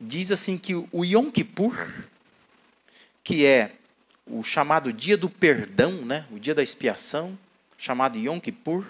diz 0.00 0.32
assim 0.32 0.58
que 0.58 0.74
o 0.74 1.04
Yom 1.04 1.30
Kippur, 1.30 1.76
que 3.22 3.44
é 3.46 3.72
o 4.26 4.42
chamado 4.42 4.92
dia 4.92 5.16
do 5.16 5.28
perdão, 5.28 5.92
né? 5.92 6.26
o 6.30 6.38
dia 6.38 6.54
da 6.54 6.62
expiação, 6.62 7.38
chamado 7.76 8.18
Yom 8.18 8.38
Kippur, 8.40 8.84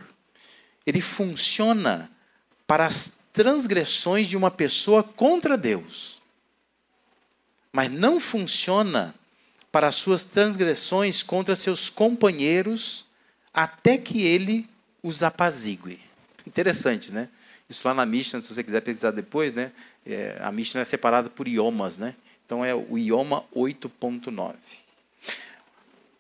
ele 0.87 1.01
funciona 1.01 2.11
para 2.67 2.87
as 2.87 3.19
transgressões 3.33 4.29
de 4.29 4.37
uma 4.37 4.51
pessoa 4.51 5.03
contra 5.03 5.57
Deus. 5.57 6.23
Mas 7.73 7.91
não 7.91 8.21
funciona 8.21 9.15
para 9.71 9.89
as 9.89 9.97
suas 9.97 10.23
transgressões 10.25 11.23
contra 11.23 11.57
seus 11.57 11.89
companheiros 11.89 13.07
até 13.55 13.97
que 13.97 14.23
ele 14.23 14.69
os 15.03 15.23
apazigue. 15.23 15.99
Interessante, 16.47 17.11
né? 17.11 17.29
Isso 17.69 17.89
lá 17.89 17.95
na 17.95 18.05
Mishnah, 18.05 18.41
se 18.41 18.53
você 18.53 18.63
quiser 18.63 18.83
pesquisar 18.83 19.13
depois, 19.13 19.53
né? 19.55 19.73
É, 20.05 20.37
a 20.43 20.53
Mishnah 20.53 20.83
é 20.83 20.85
separada 20.85 21.31
por 21.31 21.49
iomas, 21.49 21.97
né? 21.97 22.15
Então 22.45 22.65
é 22.65 22.75
o 22.75 22.99
IOMA 22.99 23.45
8.9. 23.55 24.55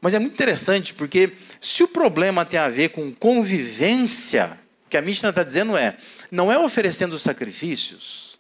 Mas 0.01 0.15
é 0.15 0.19
muito 0.19 0.35
interessante 0.35 0.93
porque 0.93 1.33
se 1.61 1.83
o 1.85 1.89
problema 1.89 2.45
tem 2.45 2.59
a 2.59 2.69
ver 2.69 2.91
com 2.91 3.13
convivência, 3.13 4.59
o 4.85 4.91
que 4.91 4.97
a 4.97 5.03
Mishnah 5.03 5.31
está 5.31 5.45
dizendo 5.45 5.77
é, 5.77 5.97
não 6.31 6.51
é 6.51 6.59
oferecendo 6.59 7.19
sacrifícios, 7.19 8.39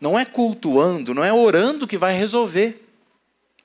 não 0.00 0.18
é 0.18 0.24
cultuando, 0.24 1.12
não 1.12 1.24
é 1.24 1.32
orando 1.32 1.86
que 1.86 1.98
vai 1.98 2.14
resolver. 2.14 2.86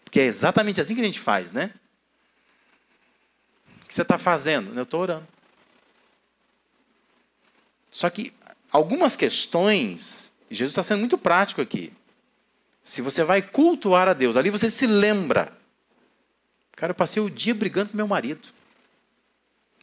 Porque 0.04 0.20
é 0.20 0.26
exatamente 0.26 0.82
assim 0.82 0.96
que 0.96 1.02
a 1.02 1.06
gente 1.06 1.20
faz, 1.20 1.52
né? 1.52 1.72
O 3.84 3.88
que 3.88 3.94
você 3.94 4.02
está 4.02 4.18
fazendo? 4.18 4.76
Eu 4.76 4.84
estou 4.84 5.02
orando. 5.02 5.28
Só 7.92 8.10
que 8.10 8.34
algumas 8.72 9.16
questões, 9.16 10.32
Jesus 10.50 10.72
está 10.72 10.82
sendo 10.82 11.00
muito 11.00 11.18
prático 11.18 11.62
aqui. 11.62 11.94
Se 12.84 13.02
você 13.02 13.24
vai 13.24 13.42
cultuar 13.42 14.10
a 14.10 14.14
Deus, 14.14 14.36
ali 14.36 14.50
você 14.50 14.70
se 14.70 14.86
lembra. 14.86 15.56
Cara, 16.76 16.92
eu 16.92 16.96
passei 16.96 17.22
o 17.22 17.30
dia 17.30 17.56
brigando 17.56 17.92
com 17.92 17.98
meu 17.98 18.08
marido. 18.08 18.50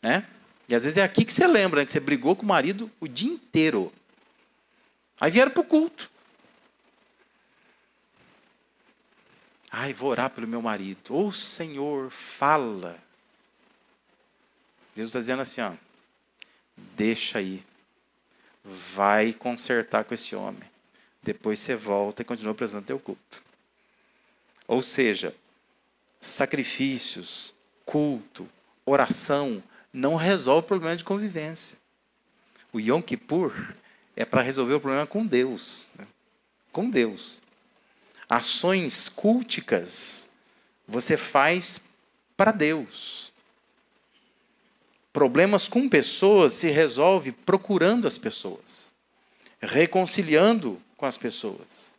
Né? 0.03 0.27
E 0.69 0.75
às 0.75 0.85
vezes 0.85 0.99
é 0.99 1.03
aqui 1.03 1.25
que 1.25 1.33
você 1.33 1.47
lembra, 1.47 1.81
né, 1.81 1.87
que 1.87 1.93
você 1.93 2.01
brigou 2.01 2.37
com 2.37 2.45
o 2.45 2.49
marido 2.49 2.91
o 3.01 3.09
dia 3.09 3.31
inteiro. 3.33 3.93
Aí 5.21 5.31
vieram 5.31 5.51
para 5.51 5.61
o 5.61 5.65
culto. 5.65 6.11
Ai, 9.71 9.93
vou 9.93 10.11
orar 10.11 10.31
pelo 10.31 10.49
meu 10.49 10.61
marido. 10.61 11.15
Ô 11.15 11.27
oh, 11.27 11.33
Senhor, 11.33 12.11
fala. 12.11 12.99
Deus 14.95 15.09
está 15.09 15.21
dizendo 15.21 15.43
assim, 15.43 15.61
ó, 15.61 15.73
deixa 16.97 17.39
aí. 17.39 17.65
Vai 18.65 19.33
consertar 19.33 20.05
com 20.05 20.13
esse 20.13 20.35
homem. 20.35 20.69
Depois 21.23 21.59
você 21.59 21.77
volta 21.77 22.23
e 22.23 22.25
continua 22.25 22.55
prestando 22.55 22.87
teu 22.87 22.99
culto. 22.99 23.43
Ou 24.67 24.83
seja, 24.83 25.35
sacrifícios, 26.21 27.55
culto, 27.85 28.49
oração 28.87 29.63
não 29.93 30.15
resolve 30.15 30.65
o 30.65 30.69
problema 30.69 30.97
de 30.97 31.05
convivência. 31.05 31.79
O 32.73 32.79
Yom 32.79 33.03
Kippur 33.03 33.75
é 34.15 34.25
para 34.25 34.43
resolver 34.43 34.75
o 34.75 34.81
problema 34.81 35.07
com 35.07 35.27
Deus. 35.27 35.89
Né? 35.99 36.07
Com 36.71 36.89
Deus. 36.89 37.43
Ações 38.29 39.09
culticas 39.09 40.31
você 40.87 41.17
faz 41.17 41.89
para 42.37 42.53
Deus. 42.53 43.33
Problemas 45.13 45.69
com 45.69 45.89
pessoas 45.89 46.53
se 46.53 46.69
resolve 46.69 47.33
procurando 47.33 48.07
as 48.07 48.17
pessoas, 48.17 48.93
reconciliando 49.61 50.81
com 51.01 51.07
as 51.07 51.17
pessoas, 51.17 51.95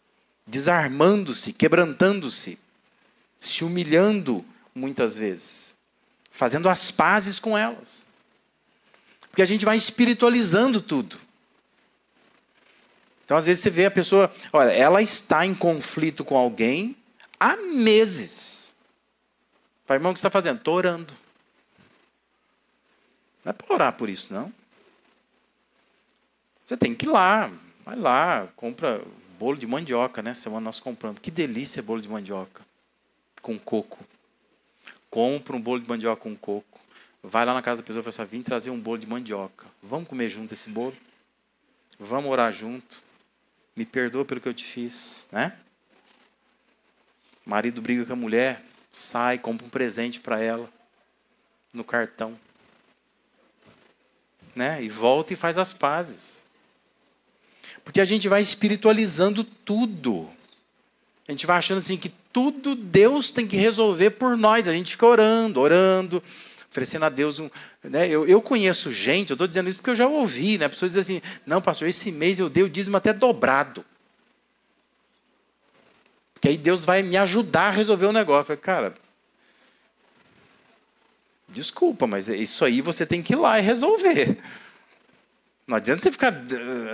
desarmando-se, 0.45 1.51
quebrantando-se, 1.53 2.59
se 3.39 3.63
humilhando 3.63 4.45
muitas 4.75 5.17
vezes, 5.17 5.73
fazendo 6.29 6.69
as 6.69 6.91
pazes 6.91 7.39
com 7.39 7.57
elas. 7.57 8.05
Porque 9.21 9.41
a 9.41 9.45
gente 9.47 9.65
vai 9.65 9.75
espiritualizando 9.75 10.79
tudo. 10.79 11.19
Então, 13.25 13.35
às 13.35 13.47
vezes, 13.47 13.63
você 13.63 13.71
vê 13.71 13.87
a 13.87 13.91
pessoa, 13.91 14.31
olha, 14.53 14.69
ela 14.69 15.01
está 15.01 15.47
em 15.47 15.55
conflito 15.55 16.23
com 16.23 16.37
alguém 16.37 16.95
há 17.39 17.55
meses. 17.57 18.75
Pai, 19.87 19.97
irmão, 19.97 20.11
o 20.11 20.13
que 20.13 20.19
você 20.19 20.27
está 20.27 20.29
fazendo? 20.29 20.59
Estou 20.59 20.75
orando. 20.75 21.11
Não 23.43 23.49
é 23.49 23.53
para 23.53 23.73
orar 23.73 23.93
por 23.93 24.09
isso, 24.09 24.31
não. 24.31 24.53
Você 26.67 26.77
tem 26.77 26.93
que 26.93 27.07
ir 27.07 27.09
lá, 27.09 27.51
vai 27.85 27.95
lá, 27.95 28.47
compra 28.55 29.03
bolo 29.39 29.57
de 29.57 29.67
mandioca, 29.67 30.21
né? 30.21 30.33
Semana 30.33 30.65
nós 30.65 30.79
compramos. 30.79 31.19
Que 31.19 31.31
delícia 31.31 31.81
bolo 31.81 32.01
de 32.01 32.09
mandioca 32.09 32.63
com 33.41 33.57
coco. 33.57 33.99
Compra 35.09 35.55
um 35.55 35.61
bolo 35.61 35.81
de 35.81 35.87
mandioca 35.87 36.21
com 36.21 36.35
coco. 36.35 36.79
Vai 37.23 37.45
lá 37.45 37.53
na 37.53 37.61
casa 37.61 37.81
da 37.81 37.87
pessoa 37.87 38.01
e 38.01 38.11
fala 38.11 38.25
assim, 38.25 38.37
vim 38.37 38.43
trazer 38.43 38.69
um 38.69 38.79
bolo 38.79 38.97
de 38.97 39.07
mandioca. 39.07 39.67
Vamos 39.81 40.07
comer 40.07 40.29
junto 40.29 40.53
esse 40.53 40.69
bolo? 40.69 40.95
Vamos 41.99 42.31
orar 42.31 42.51
junto? 42.51 43.03
Me 43.75 43.85
perdoa 43.85 44.25
pelo 44.25 44.41
que 44.41 44.47
eu 44.47 44.53
te 44.53 44.65
fiz, 44.65 45.27
né? 45.31 45.57
marido 47.45 47.81
briga 47.81 48.05
com 48.05 48.13
a 48.13 48.15
mulher, 48.15 48.63
sai, 48.91 49.37
compra 49.37 49.65
um 49.65 49.69
presente 49.69 50.19
para 50.19 50.39
ela 50.39 50.69
no 51.73 51.83
cartão. 51.83 52.39
Né? 54.55 54.83
E 54.83 54.89
volta 54.89 55.33
e 55.33 55.35
faz 55.35 55.57
as 55.57 55.73
pazes. 55.73 56.43
Porque 57.83 57.99
a 57.99 58.05
gente 58.05 58.27
vai 58.27 58.41
espiritualizando 58.41 59.43
tudo. 59.43 60.29
A 61.27 61.31
gente 61.31 61.45
vai 61.45 61.57
achando 61.57 61.79
assim 61.79 61.97
que 61.97 62.09
tudo 62.31 62.75
Deus 62.75 63.31
tem 63.31 63.47
que 63.47 63.55
resolver 63.55 64.11
por 64.11 64.37
nós. 64.37 64.67
A 64.67 64.73
gente 64.73 64.91
fica 64.91 65.05
orando, 65.05 65.59
orando, 65.59 66.23
oferecendo 66.69 67.05
a 67.05 67.09
Deus 67.09 67.39
um. 67.39 67.49
Né? 67.83 68.07
Eu, 68.07 68.27
eu 68.27 68.41
conheço 68.41 68.93
gente, 68.93 69.31
eu 69.31 69.35
estou 69.35 69.47
dizendo 69.47 69.69
isso 69.69 69.79
porque 69.79 69.91
eu 69.91 69.95
já 69.95 70.07
ouvi, 70.07 70.57
né? 70.57 70.65
A 70.65 70.69
pessoa 70.69 70.89
diz 70.89 70.97
assim: 70.97 71.21
não, 71.45 71.61
pastor, 71.61 71.87
esse 71.87 72.11
mês 72.11 72.39
eu 72.39 72.49
dei 72.49 72.63
o 72.63 72.69
dízimo 72.69 72.97
até 72.97 73.13
dobrado. 73.13 73.85
Porque 76.33 76.47
aí 76.47 76.57
Deus 76.57 76.83
vai 76.83 77.03
me 77.03 77.17
ajudar 77.17 77.67
a 77.67 77.71
resolver 77.71 78.07
o 78.07 78.11
negócio. 78.11 78.41
Eu 78.41 78.45
falei, 78.45 78.61
cara, 78.61 78.95
desculpa, 81.47 82.07
mas 82.07 82.27
isso 82.27 82.65
aí 82.65 82.81
você 82.81 83.05
tem 83.05 83.21
que 83.21 83.33
ir 83.33 83.35
lá 83.35 83.59
e 83.59 83.61
resolver. 83.61 84.37
Não 85.67 85.77
adianta 85.77 86.01
você 86.01 86.11
ficar, 86.11 86.33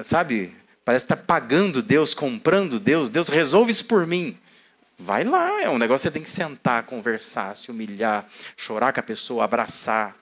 sabe, 0.03 0.53
parece 0.87 1.05
que 1.05 1.11
está 1.11 1.21
pagando 1.21 1.81
Deus, 1.81 2.13
comprando 2.13 2.79
Deus. 2.79 3.09
Deus 3.09 3.27
resolve 3.27 3.69
isso 3.69 3.83
por 3.83 4.07
mim. 4.07 4.37
Vai 4.97 5.25
lá, 5.25 5.61
é 5.61 5.69
um 5.69 5.77
negócio 5.77 6.03
que 6.03 6.13
você 6.13 6.13
tem 6.13 6.23
que 6.23 6.29
sentar, 6.29 6.83
conversar, 6.83 7.57
se 7.57 7.69
humilhar, 7.69 8.25
chorar 8.55 8.93
com 8.93 9.01
a 9.01 9.03
pessoa, 9.03 9.43
abraçar. 9.43 10.15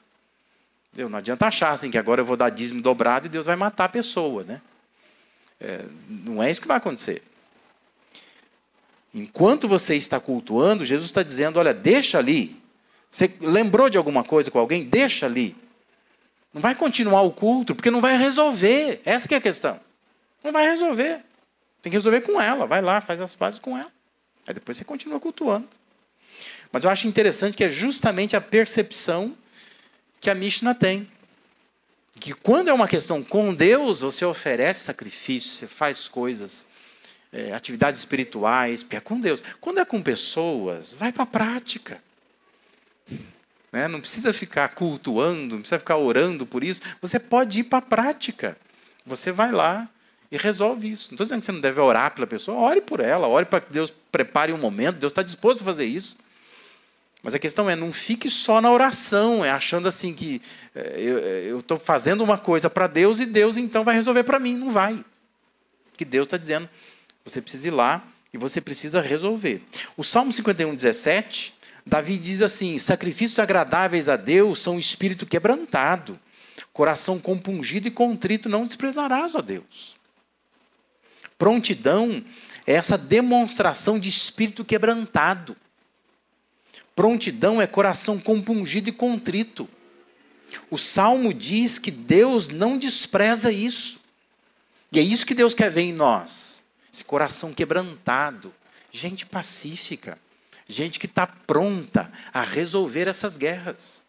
Eu 0.98 1.08
não 1.08 1.20
adianta 1.20 1.46
achar 1.46 1.70
assim 1.70 1.92
que 1.92 2.00
agora 2.00 2.22
eu 2.22 2.26
vou 2.26 2.36
dar 2.36 2.50
dízimo 2.50 2.82
dobrado 2.82 3.28
e 3.28 3.30
Deus 3.30 3.46
vai 3.46 3.56
matar 3.56 3.86
a 3.86 3.90
pessoa, 3.90 4.44
né? 4.44 4.60
É, 5.62 5.86
não 6.10 6.42
é 6.42 6.50
isso 6.50 6.62
que 6.62 6.68
vai 6.68 6.78
acontecer. 6.78 7.22
Enquanto 9.14 9.68
você 9.68 9.96
está 9.96 10.20
cultuando, 10.20 10.84
Jesus 10.84 11.12
está 11.12 11.22
dizendo: 11.22 11.60
olha, 11.60 11.76
deixa 11.76 12.18
ali. 12.18 12.60
Você 13.12 13.32
lembrou 13.40 13.88
de 13.88 14.00
alguma 14.00 14.24
coisa 14.24 14.50
com 14.50 14.58
alguém? 14.58 14.84
Deixa 14.84 15.28
ali. 15.28 15.56
Não 16.52 16.60
vai 16.60 16.74
continuar 16.74 17.22
o 17.22 17.30
culto, 17.30 17.76
porque 17.76 17.92
não 17.92 18.02
vai 18.02 18.18
resolver. 18.18 19.00
Essa 19.06 19.32
é 19.32 19.38
a 19.38 19.42
questão. 19.42 19.85
Não 20.46 20.52
vai 20.52 20.70
resolver. 20.70 21.24
Tem 21.82 21.90
que 21.90 21.98
resolver 21.98 22.22
com 22.22 22.40
ela. 22.40 22.68
Vai 22.68 22.80
lá, 22.80 23.02
faz 23.02 23.20
as 23.20 23.34
pazes 23.34 23.60
com 23.60 23.76
ela. 23.76 23.92
Aí 24.48 24.54
depois 24.54 24.78
você 24.78 24.86
continua 24.86 25.20
cultuando. 25.20 25.68
Mas 26.72 26.84
eu 26.84 26.90
acho 26.92 27.08
interessante 27.08 27.58
que 27.58 27.64
é 27.64 27.70
justamente 27.70 28.36
a 28.36 28.42
percepção 28.42 29.36
que 30.22 30.30
a 30.30 30.36
Mishnah 30.36 30.76
tem. 30.76 31.10
Que 32.20 32.32
quando 32.32 32.70
é 32.70 32.74
uma 32.74 32.88
questão 32.88 33.24
com 33.24 33.56
Deus, 33.56 34.02
você 34.02 34.24
oferece 34.24 34.86
sacrifício, 34.86 35.50
você 35.50 35.68
faz 35.68 36.08
coisas, 36.08 36.68
é, 37.34 37.52
atividades 37.52 38.00
espirituais, 38.00 38.86
é 38.92 39.00
com 39.00 39.20
Deus. 39.20 39.42
Quando 39.60 39.80
é 39.80 39.86
com 39.86 40.00
pessoas, 40.00 40.94
vai 40.94 41.12
para 41.12 41.24
a 41.24 41.28
prática. 41.28 42.00
Né? 43.72 43.88
Não 43.88 44.00
precisa 44.00 44.32
ficar 44.32 44.70
cultuando, 44.76 45.56
não 45.56 45.62
precisa 45.62 45.80
ficar 45.80 45.98
orando 45.98 46.46
por 46.46 46.64
isso. 46.64 46.82
Você 47.02 47.20
pode 47.20 47.62
ir 47.62 47.64
para 47.64 47.80
a 47.80 47.82
prática. 47.82 48.56
Você 49.06 49.32
vai 49.32 49.52
lá, 49.52 49.90
e 50.32 50.38
resolve 50.38 50.90
isso. 50.90 51.10
Não 51.10 51.16
estou 51.16 51.26
dizendo 51.26 51.40
que 51.40 51.46
você 51.46 51.52
não 51.52 51.62
deve 51.62 51.80
orar 51.80 52.14
pela 52.14 52.28
pessoa, 52.28 52.58
ore 52.58 52.82
por 52.82 53.00
ela, 53.00 53.28
ore 53.28 53.46
para 53.46 53.62
que 53.62 53.72
Deus 53.72 53.94
prepare 54.12 54.52
um 54.52 54.58
momento, 54.58 54.98
Deus 54.98 55.12
está 55.12 55.24
disposto 55.24 55.62
a 55.62 55.66
fazer 55.66 55.86
isso. 55.86 56.18
Mas 57.26 57.34
a 57.34 57.40
questão 57.40 57.68
é, 57.68 57.76
não 57.76 57.92
fique 57.92 58.30
só 58.30 58.62
na 58.62 58.72
oração, 58.72 59.44
é 59.44 59.50
achando 59.50 59.88
assim 59.88 60.14
que 60.14 60.40
é, 60.76 61.46
eu 61.48 61.60
estou 61.60 61.80
fazendo 61.80 62.24
uma 62.24 62.38
coisa 62.38 62.70
para 62.70 62.86
Deus 62.86 63.20
e 63.20 63.26
Deus 63.26 63.58
então 63.58 63.84
vai 63.84 63.96
resolver 63.96 64.24
para 64.24 64.40
mim. 64.40 64.56
Não 64.56 64.72
vai. 64.72 65.04
Que 65.98 66.06
Deus 66.06 66.28
está 66.28 66.38
dizendo, 66.38 66.70
você 67.24 67.42
precisa 67.42 67.68
ir 67.68 67.72
lá 67.72 68.06
e 68.32 68.38
você 68.38 68.62
precisa 68.62 69.02
resolver. 69.02 69.64
O 69.98 70.04
Salmo 70.04 70.32
51, 70.32 70.76
17, 70.76 71.56
Davi 71.84 72.18
diz 72.18 72.42
assim: 72.42 72.78
sacrifícios 72.78 73.40
agradáveis 73.40 74.08
a 74.08 74.16
Deus 74.16 74.60
são 74.60 74.78
espírito 74.78 75.26
quebrantado, 75.26 76.20
coração 76.72 77.18
compungido 77.20 77.88
e 77.88 77.92
contrito 77.92 78.50
não 78.50 78.68
desprezarás, 78.68 79.34
ó 79.34 79.42
Deus. 79.42 79.98
Prontidão 81.38 82.24
é 82.66 82.74
essa 82.74 82.98
demonstração 82.98 84.00
de 84.00 84.10
espírito 84.10 84.66
quebrantado. 84.66 85.56
Prontidão 86.96 87.62
é 87.62 87.68
coração 87.68 88.20
compungido 88.20 88.90
e 88.90 88.94
contrito. 88.94 89.68
O 90.70 90.78
salmo 90.78 91.34
diz 91.34 91.78
que 91.78 91.92
Deus 91.92 92.50
não 92.50 92.78
despreza 92.78 93.52
isso. 93.52 94.00
E 94.92 95.00
é 95.00 95.02
isso 95.02 95.26
que 95.26 95.34
Deus 95.34 95.54
quer 95.54 95.70
ver 95.70 95.82
em 95.82 95.94
nós. 95.94 96.64
Esse 96.92 97.04
coração 97.04 97.54
quebrantado. 97.54 98.54
Gente 98.92 99.26
pacífica. 99.26 100.18
Gente 100.68 101.00
que 101.00 101.06
está 101.06 101.28
pronta 101.28 102.12
a 102.34 102.42
resolver 102.42 103.08
essas 103.08 103.38
guerras. 103.38 104.06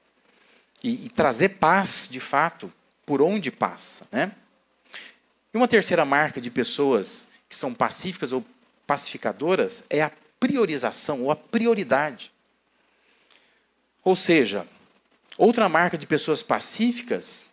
E, 0.83 1.07
e, 1.07 1.09
trazer 1.09 1.51
paz, 1.51 2.09
de 2.11 2.21
fato, 2.21 2.73
por 3.05 3.21
onde 3.21 3.51
passa. 3.51 4.07
Né? 4.13 4.31
E 5.57 5.59
uma 5.59 5.67
terceira 5.67 6.05
marca 6.05 6.39
de 6.39 6.51
pessoas 6.51 7.29
que 7.49 7.57
são 7.57 7.73
pacíficas 7.73 8.31
ou 8.31 8.45
pacificadoras 8.87 9.85
é 9.89 10.03
a 10.03 10.13
priorização 10.39 11.23
ou 11.23 11.31
a 11.31 11.35
prioridade. 11.37 12.31
Ou 14.05 14.15
seja, 14.15 14.69
outra 15.39 15.67
marca 15.67 15.97
de 15.97 16.07
pessoas 16.07 16.43
pacíficas 16.43 17.47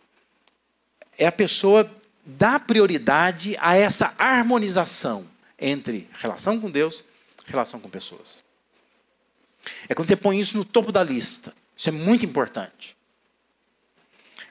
é 1.16 1.26
a 1.26 1.32
pessoa 1.32 1.90
dar 2.26 2.60
prioridade 2.60 3.56
a 3.58 3.74
essa 3.74 4.14
harmonização 4.18 5.26
entre 5.58 6.06
relação 6.12 6.60
com 6.60 6.70
Deus 6.70 7.04
e 7.48 7.50
relação 7.50 7.80
com 7.80 7.88
pessoas. 7.88 8.44
É 9.88 9.94
quando 9.94 10.08
você 10.08 10.16
põe 10.16 10.38
isso 10.38 10.58
no 10.58 10.64
topo 10.66 10.92
da 10.92 11.02
lista. 11.02 11.54
Isso 11.74 11.88
é 11.88 11.92
muito 11.92 12.26
importante. 12.26 12.94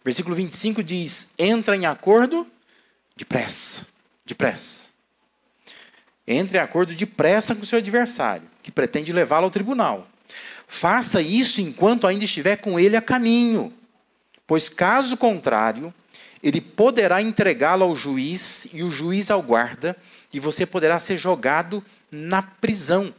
Versículo 0.03 0.35
25 0.35 0.81
diz: 0.81 1.35
entra 1.37 1.77
em 1.77 1.85
acordo 1.85 2.51
depressa. 3.15 3.87
Depressa. 4.25 4.89
Entre 6.27 6.57
em 6.57 6.61
acordo 6.61 6.95
depressa 6.95 7.53
com 7.53 7.65
seu 7.65 7.79
adversário, 7.79 8.49
que 8.61 8.71
pretende 8.71 9.11
levá-lo 9.11 9.45
ao 9.45 9.51
tribunal. 9.51 10.07
Faça 10.67 11.21
isso 11.21 11.61
enquanto 11.61 12.07
ainda 12.07 12.23
estiver 12.23 12.55
com 12.57 12.79
ele 12.79 12.95
a 12.95 13.01
caminho, 13.01 13.73
pois 14.47 14.69
caso 14.69 15.17
contrário, 15.17 15.93
ele 16.41 16.59
poderá 16.59 17.21
entregá-lo 17.21 17.83
ao 17.83 17.95
juiz 17.95 18.67
e 18.73 18.83
o 18.83 18.89
juiz 18.89 19.29
ao 19.29 19.41
guarda, 19.41 19.95
e 20.33 20.39
você 20.39 20.65
poderá 20.65 20.99
ser 20.99 21.17
jogado 21.17 21.83
na 22.11 22.41
prisão. 22.41 23.13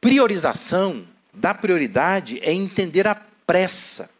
Priorização 0.00 1.06
da 1.34 1.52
prioridade 1.52 2.38
é 2.42 2.52
entender 2.52 3.06
a 3.06 3.14
pressa, 3.14 4.10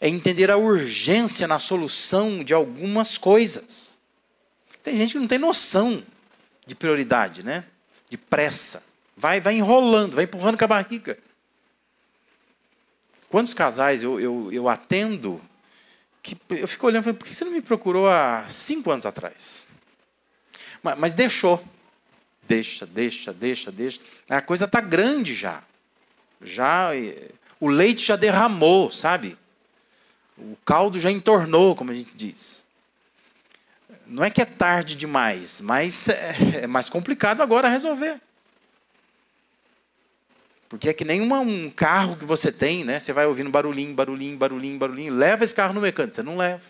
é 0.00 0.08
entender 0.08 0.50
a 0.50 0.56
urgência 0.56 1.46
na 1.46 1.58
solução 1.58 2.44
de 2.44 2.54
algumas 2.54 3.18
coisas. 3.18 3.98
Tem 4.82 4.96
gente 4.96 5.12
que 5.12 5.18
não 5.18 5.26
tem 5.26 5.38
noção 5.38 6.02
de 6.66 6.74
prioridade, 6.74 7.42
né? 7.42 7.64
De 8.08 8.16
pressa. 8.16 8.82
Vai, 9.16 9.40
vai 9.40 9.56
enrolando, 9.56 10.14
vai 10.14 10.24
empurrando 10.24 10.56
com 10.56 10.64
a 10.64 10.68
barriga. 10.68 11.18
Quantos 13.28 13.52
casais 13.52 14.02
eu, 14.02 14.20
eu, 14.20 14.48
eu 14.52 14.68
atendo 14.68 15.40
que 16.22 16.36
eu 16.50 16.68
fico 16.68 16.86
olhando 16.86 17.08
e 17.08 17.12
por 17.12 17.26
que 17.26 17.34
você 17.34 17.44
não 17.44 17.52
me 17.52 17.60
procurou 17.60 18.08
há 18.08 18.46
cinco 18.48 18.90
anos 18.90 19.04
atrás? 19.04 19.66
Mas, 20.82 20.98
mas 20.98 21.14
deixou. 21.14 21.62
Deixa, 22.46 22.86
deixa, 22.86 23.32
deixa, 23.32 23.72
deixa. 23.72 24.00
A 24.28 24.40
coisa 24.40 24.64
está 24.64 24.80
grande 24.80 25.34
já. 25.34 25.62
Já 26.40 26.90
o 27.60 27.68
leite 27.68 28.06
já 28.06 28.16
derramou, 28.16 28.90
sabe? 28.90 29.36
O 30.38 30.56
caldo 30.64 31.00
já 31.00 31.10
entornou, 31.10 31.74
como 31.74 31.90
a 31.90 31.94
gente 31.94 32.12
diz. 32.14 32.64
Não 34.06 34.24
é 34.24 34.30
que 34.30 34.40
é 34.40 34.44
tarde 34.44 34.94
demais, 34.94 35.60
mas 35.60 36.08
é, 36.08 36.62
é 36.62 36.66
mais 36.66 36.88
complicado 36.88 37.42
agora 37.42 37.68
resolver. 37.68 38.20
Porque 40.68 40.88
é 40.88 40.92
que 40.92 41.04
nem 41.04 41.20
uma, 41.20 41.40
um 41.40 41.70
carro 41.70 42.16
que 42.16 42.24
você 42.24 42.52
tem, 42.52 42.84
né? 42.84 42.98
Você 42.98 43.12
vai 43.12 43.26
ouvindo 43.26 43.50
barulhinho, 43.50 43.94
barulhinho, 43.94 44.36
barulhinho, 44.36 44.78
barulhinho. 44.78 45.14
Leva 45.14 45.44
esse 45.44 45.54
carro 45.54 45.72
no 45.72 45.80
mecânico. 45.80 46.14
Você 46.14 46.22
não 46.22 46.36
leva. 46.36 46.62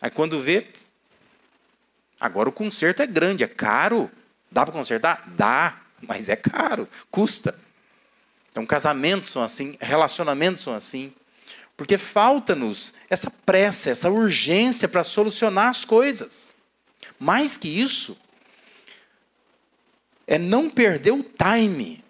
Aí 0.00 0.10
quando 0.10 0.40
vê. 0.42 0.66
Agora 2.20 2.48
o 2.48 2.52
conserto 2.52 3.02
é 3.02 3.06
grande, 3.06 3.44
é 3.44 3.48
caro. 3.48 4.10
Dá 4.50 4.64
para 4.66 4.74
consertar? 4.74 5.24
Dá, 5.28 5.80
mas 6.02 6.28
é 6.28 6.36
caro, 6.36 6.88
custa. 7.10 7.58
Então, 8.50 8.66
casamentos 8.66 9.30
são 9.30 9.42
assim, 9.42 9.76
relacionamentos 9.80 10.62
são 10.62 10.74
assim. 10.74 11.14
Porque 11.80 11.96
falta-nos 11.96 12.92
essa 13.08 13.30
pressa, 13.30 13.88
essa 13.88 14.10
urgência 14.10 14.86
para 14.86 15.02
solucionar 15.02 15.70
as 15.70 15.82
coisas. 15.82 16.54
Mais 17.18 17.56
que 17.56 17.68
isso, 17.68 18.18
é 20.26 20.36
não 20.36 20.68
perder 20.68 21.12
o 21.12 21.22
time. 21.22 22.04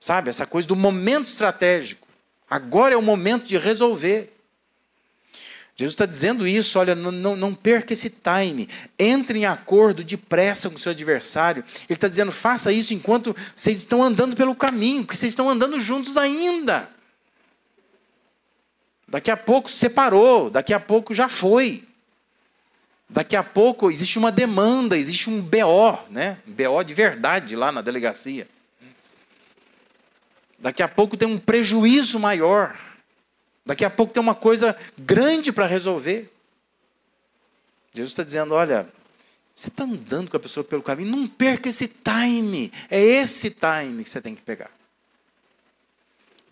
Sabe? 0.00 0.30
Essa 0.30 0.46
coisa 0.46 0.66
do 0.66 0.74
momento 0.74 1.26
estratégico. 1.26 2.08
Agora 2.48 2.94
é 2.94 2.96
o 2.96 3.02
momento 3.02 3.44
de 3.44 3.58
resolver. 3.58 4.32
Jesus 5.76 5.92
está 5.92 6.06
dizendo 6.06 6.46
isso, 6.46 6.78
olha, 6.78 6.94
não, 6.94 7.12
não, 7.12 7.36
não, 7.36 7.54
perca 7.54 7.92
esse 7.92 8.08
time. 8.08 8.70
Entre 8.98 9.40
em 9.40 9.44
acordo 9.44 10.02
depressa 10.02 10.70
com 10.70 10.76
o 10.76 10.78
seu 10.78 10.92
adversário. 10.92 11.62
Ele 11.90 11.92
está 11.92 12.08
dizendo, 12.08 12.32
faça 12.32 12.72
isso 12.72 12.94
enquanto 12.94 13.36
vocês 13.54 13.76
estão 13.76 14.02
andando 14.02 14.34
pelo 14.34 14.54
caminho, 14.54 15.04
porque 15.04 15.18
vocês 15.18 15.32
estão 15.32 15.50
andando 15.50 15.78
juntos 15.78 16.16
ainda. 16.16 16.90
Daqui 19.12 19.30
a 19.30 19.36
pouco 19.36 19.70
separou, 19.70 20.48
daqui 20.48 20.72
a 20.72 20.80
pouco 20.80 21.12
já 21.12 21.28
foi. 21.28 21.84
Daqui 23.10 23.36
a 23.36 23.42
pouco 23.42 23.90
existe 23.90 24.18
uma 24.18 24.32
demanda, 24.32 24.96
existe 24.96 25.28
um 25.28 25.38
BO, 25.38 25.98
né? 26.08 26.38
BO 26.46 26.82
de 26.82 26.94
verdade 26.94 27.54
lá 27.54 27.70
na 27.70 27.82
delegacia. 27.82 28.48
Daqui 30.58 30.82
a 30.82 30.88
pouco 30.88 31.14
tem 31.14 31.28
um 31.28 31.38
prejuízo 31.38 32.18
maior. 32.18 32.74
Daqui 33.66 33.84
a 33.84 33.90
pouco 33.90 34.14
tem 34.14 34.22
uma 34.22 34.34
coisa 34.34 34.74
grande 34.96 35.52
para 35.52 35.66
resolver. 35.66 36.32
Jesus 37.92 38.12
está 38.12 38.22
dizendo: 38.22 38.54
olha, 38.54 38.88
você 39.54 39.68
está 39.68 39.84
andando 39.84 40.30
com 40.30 40.38
a 40.38 40.40
pessoa 40.40 40.64
pelo 40.64 40.82
caminho, 40.82 41.14
não 41.14 41.28
perca 41.28 41.68
esse 41.68 41.86
time. 41.86 42.72
É 42.90 42.98
esse 42.98 43.50
time 43.50 44.04
que 44.04 44.08
você 44.08 44.22
tem 44.22 44.34
que 44.34 44.40
pegar. 44.40 44.70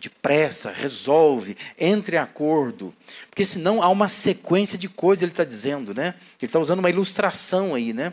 Depressa, 0.01 0.73
resolve, 0.73 1.57
entre 1.79 2.17
em 2.17 2.19
acordo. 2.19 2.95
Porque 3.29 3.45
senão 3.45 3.83
há 3.83 3.89
uma 3.89 4.09
sequência 4.09 4.79
de 4.79 4.89
coisas, 4.89 5.23
ele 5.23 5.33
está 5.33 5.45
dizendo, 5.45 5.95
né? 5.95 6.15
Ele 6.41 6.49
está 6.49 6.59
usando 6.59 6.79
uma 6.79 6.91
ilustração 6.91 7.75
aí, 7.75 7.93
né? 7.93 8.13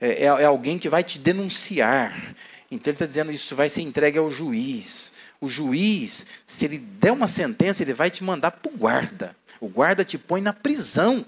É, 0.00 0.24
é, 0.24 0.24
é 0.24 0.44
alguém 0.44 0.78
que 0.78 0.88
vai 0.88 1.04
te 1.04 1.18
denunciar. 1.18 2.34
Então 2.70 2.90
ele 2.90 2.96
está 2.96 3.06
dizendo 3.06 3.30
isso 3.30 3.54
vai 3.54 3.68
ser 3.68 3.82
entregue 3.82 4.18
ao 4.18 4.30
juiz 4.30 5.14
o 5.42 5.48
juiz, 5.48 6.26
se 6.46 6.64
ele 6.64 6.78
der 6.78 7.10
uma 7.10 7.26
sentença, 7.26 7.82
ele 7.82 7.92
vai 7.92 8.08
te 8.08 8.22
mandar 8.22 8.52
para 8.52 8.72
o 8.72 8.76
guarda. 8.76 9.36
O 9.60 9.68
guarda 9.68 10.04
te 10.04 10.16
põe 10.16 10.40
na 10.40 10.52
prisão. 10.52 11.26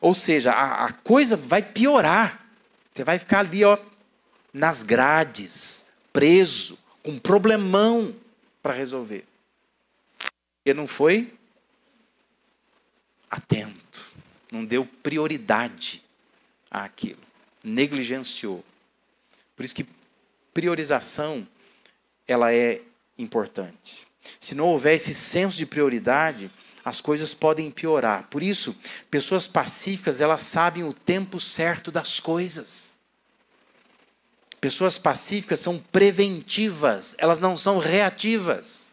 Ou 0.00 0.14
seja, 0.14 0.52
a, 0.52 0.86
a 0.86 0.92
coisa 0.92 1.36
vai 1.36 1.60
piorar. 1.60 2.40
Você 2.92 3.02
vai 3.02 3.18
ficar 3.18 3.40
ali, 3.40 3.64
ó, 3.64 3.76
nas 4.52 4.84
grades, 4.84 5.86
preso, 6.12 6.78
com 7.02 7.12
um 7.12 7.18
problemão 7.18 8.14
para 8.62 8.74
resolver. 8.74 9.24
Porque 10.56 10.74
não 10.74 10.86
foi 10.86 11.32
atento, 13.30 14.12
não 14.50 14.64
deu 14.64 14.84
prioridade 15.02 16.02
àquilo, 16.70 17.20
negligenciou. 17.64 18.64
Por 19.56 19.64
isso 19.64 19.74
que 19.74 19.86
priorização 20.52 21.46
ela 22.26 22.52
é 22.52 22.82
importante. 23.16 24.06
Se 24.38 24.54
não 24.54 24.66
houver 24.66 24.94
esse 24.94 25.14
senso 25.14 25.56
de 25.56 25.66
prioridade, 25.66 26.50
as 26.84 27.00
coisas 27.00 27.34
podem 27.34 27.70
piorar. 27.70 28.26
Por 28.28 28.42
isso, 28.42 28.76
pessoas 29.10 29.46
pacíficas, 29.46 30.20
elas 30.20 30.40
sabem 30.40 30.84
o 30.84 30.92
tempo 30.94 31.40
certo 31.40 31.90
das 31.90 32.20
coisas. 32.20 32.94
Pessoas 34.60 34.98
pacíficas 34.98 35.60
são 35.60 35.78
preventivas, 35.78 37.14
elas 37.18 37.40
não 37.40 37.56
são 37.56 37.78
reativas. 37.78 38.90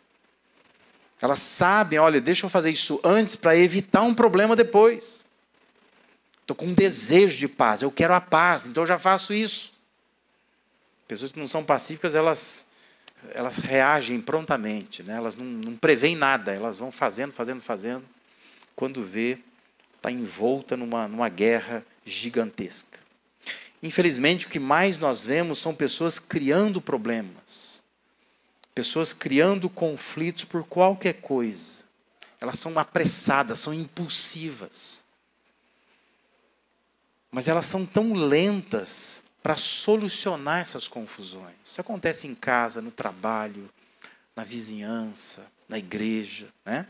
Elas 1.21 1.39
sabem, 1.39 1.99
olha, 1.99 2.21
deixa 2.21 2.45
eu 2.45 2.49
fazer 2.49 2.71
isso 2.71 3.01
antes 3.03 3.35
para 3.35 3.57
evitar 3.57 4.03
um 4.03 4.13
problema 4.13 4.55
depois. 4.55 5.25
Estou 6.39 6.55
com 6.55 6.67
um 6.67 6.73
desejo 6.73 7.37
de 7.37 7.47
paz, 7.47 7.81
eu 7.81 7.91
quero 7.91 8.13
a 8.13 8.21
paz, 8.21 8.65
então 8.65 8.83
eu 8.83 8.87
já 8.87 8.97
faço 8.97 9.33
isso. 9.33 9.73
Pessoas 11.07 11.31
que 11.31 11.39
não 11.39 11.47
são 11.47 11.63
pacíficas, 11.63 12.15
elas 12.15 12.67
elas 13.33 13.57
reagem 13.57 14.21
prontamente, 14.21 15.03
né? 15.03 15.15
elas 15.15 15.35
não, 15.35 15.45
não 15.45 15.75
preveem 15.75 16.15
nada, 16.15 16.53
elas 16.53 16.77
vão 16.77 16.91
fazendo, 16.91 17.33
fazendo, 17.33 17.61
fazendo. 17.61 18.05
Quando 18.75 19.03
vê, 19.03 19.39
está 19.95 20.11
envolta 20.11 20.77
numa, 20.77 21.07
numa 21.07 21.27
guerra 21.27 21.83
gigantesca. 22.05 22.99
Infelizmente, 23.81 24.47
o 24.47 24.49
que 24.49 24.59
mais 24.59 24.97
nós 24.97 25.23
vemos 25.23 25.59
são 25.59 25.73
pessoas 25.73 26.17
criando 26.19 26.81
problemas, 26.81 27.83
pessoas 28.73 29.13
criando 29.13 29.69
conflitos 29.69 30.43
por 30.43 30.63
qualquer 30.63 31.13
coisa. 31.21 31.83
Elas 32.39 32.59
são 32.59 32.77
apressadas, 32.77 33.59
são 33.59 33.73
impulsivas. 33.73 35.03
Mas 37.31 37.47
elas 37.47 37.65
são 37.65 37.85
tão 37.85 38.13
lentas 38.13 39.23
para 39.43 39.57
solucionar 39.57 40.59
essas 40.59 40.87
confusões. 40.87 41.55
Isso 41.63 41.79
acontece 41.79 42.27
em 42.27 42.35
casa, 42.35 42.81
no 42.81 42.91
trabalho, 42.91 43.69
na 44.35 44.43
vizinhança, 44.43 45.51
na 45.69 45.77
igreja, 45.77 46.47
né? 46.65 46.87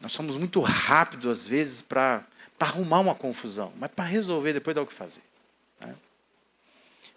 Nós 0.00 0.12
somos 0.12 0.36
muito 0.36 0.60
rápidos 0.60 1.30
às 1.30 1.44
vezes 1.46 1.80
para 1.80 2.26
arrumar 2.58 3.00
uma 3.00 3.14
confusão, 3.14 3.72
mas 3.76 3.90
para 3.90 4.04
resolver 4.04 4.52
depois 4.52 4.74
dá 4.74 4.82
o 4.82 4.86
que 4.86 4.92
fazer. 4.94 5.22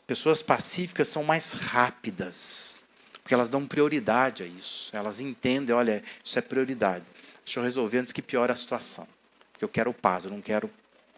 Pessoas 0.08 0.42
pacíficas 0.42 1.08
são 1.08 1.24
mais 1.24 1.54
rápidas, 1.54 2.84
porque 3.22 3.34
elas 3.34 3.50
dão 3.50 3.66
prioridade 3.66 4.44
a 4.44 4.46
isso. 4.46 4.96
Elas 4.96 5.20
entendem, 5.20 5.76
olha, 5.76 6.04
isso 6.24 6.38
é 6.38 6.42
prioridade. 6.42 7.06
Deixa 7.44 7.60
eu 7.60 7.64
resolver 7.64 8.00
antes 8.00 8.14
que 8.14 8.22
piore 8.22 8.52
a 8.52 8.56
situação. 8.56 9.08
Porque 9.52 9.66
eu 9.66 9.70
quero 9.70 9.94
paz, 9.94 10.26
eu 10.26 10.32
não 10.32 10.42
quero 10.42 10.70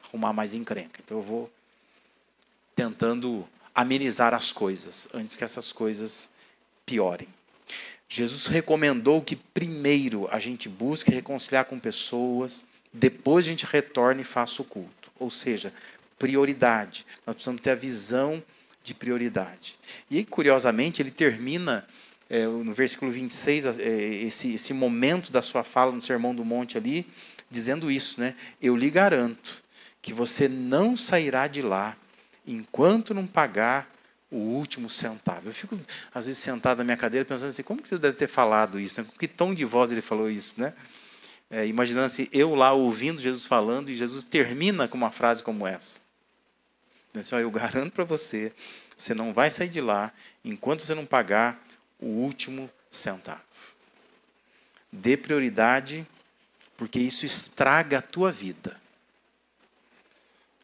arrumar 0.03 0.31
mais 0.31 0.53
encrenca. 0.53 1.01
Então 1.03 1.17
eu 1.17 1.23
vou 1.23 1.51
tentando 2.75 3.47
amenizar 3.75 4.33
as 4.33 4.51
coisas 4.51 5.07
antes 5.13 5.35
que 5.35 5.43
essas 5.43 5.73
coisas 5.73 6.29
piorem. 6.85 7.27
Jesus 8.09 8.47
recomendou 8.47 9.21
que 9.21 9.35
primeiro 9.35 10.27
a 10.31 10.39
gente 10.39 10.69
busque 10.69 11.11
reconciliar 11.11 11.65
com 11.65 11.77
pessoas, 11.77 12.63
depois 12.93 13.45
a 13.45 13.49
gente 13.49 13.65
retorne 13.65 14.21
e 14.21 14.25
faça 14.25 14.61
o 14.61 14.65
culto. 14.65 15.11
Ou 15.19 15.29
seja, 15.29 15.73
prioridade. 16.17 17.05
Nós 17.25 17.35
precisamos 17.35 17.61
ter 17.61 17.71
a 17.71 17.75
visão 17.75 18.41
de 18.87 18.93
prioridade. 18.93 19.77
E 20.09 20.23
curiosamente, 20.23 21.01
ele 21.01 21.11
termina 21.11 21.85
é, 22.29 22.45
no 22.45 22.73
versículo 22.73 23.11
26, 23.11 23.65
é, 23.65 23.89
esse, 24.23 24.55
esse 24.55 24.73
momento 24.73 25.29
da 25.29 25.41
sua 25.41 25.63
fala 25.63 25.91
no 25.91 26.01
Sermão 26.01 26.33
do 26.33 26.45
Monte 26.45 26.77
ali, 26.77 27.05
dizendo 27.51 27.91
isso, 27.91 28.19
né? 28.19 28.33
Eu 28.61 28.77
lhe 28.77 28.89
garanto 28.89 29.61
que 30.01 30.13
você 30.13 30.47
não 30.47 30.95
sairá 30.95 31.47
de 31.47 31.61
lá 31.61 31.97
enquanto 32.45 33.13
não 33.13 33.27
pagar 33.27 33.93
o 34.31 34.37
último 34.37 34.89
centavo. 34.89 35.49
Eu 35.49 35.53
fico, 35.53 35.77
às 36.13 36.25
vezes, 36.25 36.41
sentado 36.41 36.77
na 36.77 36.83
minha 36.85 36.97
cadeira 36.97 37.25
pensando 37.25 37.49
assim, 37.49 37.63
como 37.63 37.81
que 37.81 37.93
ele 37.93 38.01
deve 38.01 38.15
ter 38.15 38.27
falado 38.27 38.79
isso? 38.79 39.01
Né? 39.01 39.07
Com 39.09 39.17
que 39.17 39.27
tom 39.27 39.53
de 39.53 39.65
voz 39.65 39.91
ele 39.91 40.01
falou 40.01 40.29
isso? 40.29 40.61
Né? 40.61 40.73
É, 41.49 41.67
imaginando 41.67 42.05
assim, 42.05 42.27
eu 42.31 42.55
lá 42.55 42.71
ouvindo 42.71 43.21
Jesus 43.21 43.45
falando, 43.45 43.89
e 43.89 43.97
Jesus 43.97 44.23
termina 44.23 44.87
com 44.87 44.97
uma 44.97 45.11
frase 45.11 45.43
como 45.43 45.67
essa. 45.67 46.06
Assim, 47.21 47.35
eu 47.35 47.51
garanto 47.51 47.93
para 47.93 48.03
você, 48.03 48.53
você 48.97 49.13
não 49.13 49.33
vai 49.33 49.49
sair 49.49 49.69
de 49.69 49.81
lá 49.81 50.11
enquanto 50.43 50.85
você 50.85 50.95
não 50.95 51.05
pagar 51.05 51.63
o 51.99 52.05
último 52.05 52.69
centavo. 52.91 53.41
Dê 54.91 55.17
prioridade, 55.17 56.07
porque 56.75 56.99
isso 56.99 57.25
estraga 57.25 57.99
a 57.99 58.01
tua 58.01 58.31
vida. 58.31 58.79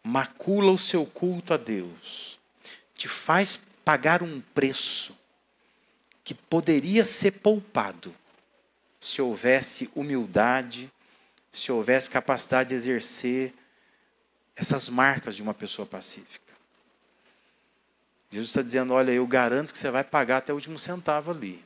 Macula 0.03 0.71
o 0.71 0.77
seu 0.77 1.05
culto 1.05 1.53
a 1.53 1.57
Deus 1.57 2.39
te 3.03 3.09
faz 3.09 3.59
pagar 3.83 4.23
um 4.23 4.39
preço 4.39 5.19
que 6.23 6.33
poderia 6.33 7.03
ser 7.03 7.31
poupado 7.31 8.15
se 8.97 9.21
houvesse 9.21 9.91
humildade, 9.93 10.89
se 11.51 11.69
houvesse 11.69 12.09
capacidade 12.09 12.69
de 12.69 12.75
exercer 12.75 13.53
essas 14.55 14.87
marcas 14.87 15.35
de 15.35 15.41
uma 15.41 15.53
pessoa 15.53 15.85
pacífica. 15.85 16.42
Jesus 18.33 18.49
está 18.49 18.63
dizendo: 18.63 18.93
olha, 18.93 19.11
eu 19.11 19.27
garanto 19.27 19.71
que 19.71 19.77
você 19.77 19.91
vai 19.91 20.03
pagar 20.03 20.37
até 20.37 20.51
o 20.51 20.55
último 20.55 20.79
centavo 20.79 21.29
ali. 21.29 21.63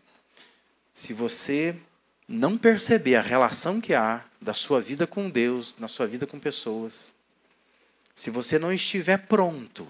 Se 0.93 1.13
você 1.13 1.79
não 2.27 2.57
perceber 2.57 3.15
a 3.15 3.21
relação 3.21 3.79
que 3.79 3.93
há 3.93 4.25
da 4.41 4.53
sua 4.53 4.81
vida 4.81 5.07
com 5.07 5.29
Deus, 5.29 5.77
na 5.79 5.87
sua 5.87 6.05
vida 6.05 6.27
com 6.27 6.37
pessoas, 6.37 7.13
se 8.13 8.29
você 8.29 8.59
não 8.59 8.73
estiver 8.73 9.17
pronto 9.17 9.87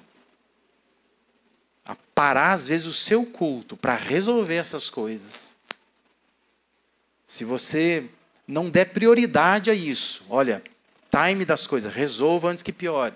a 1.84 1.96
parar, 2.14 2.52
às 2.52 2.68
vezes, 2.68 2.86
o 2.86 2.94
seu 2.94 3.26
culto 3.26 3.76
para 3.76 3.96
resolver 3.96 4.56
essas 4.56 4.88
coisas. 4.88 5.56
Se 7.26 7.44
você 7.44 8.08
não 8.48 8.70
der 8.70 8.86
prioridade 8.86 9.72
a 9.72 9.74
isso, 9.74 10.24
olha, 10.30 10.62
time 11.10 11.44
das 11.44 11.66
coisas, 11.66 11.92
resolva 11.92 12.50
antes 12.50 12.62
que 12.62 12.72
piore. 12.72 13.16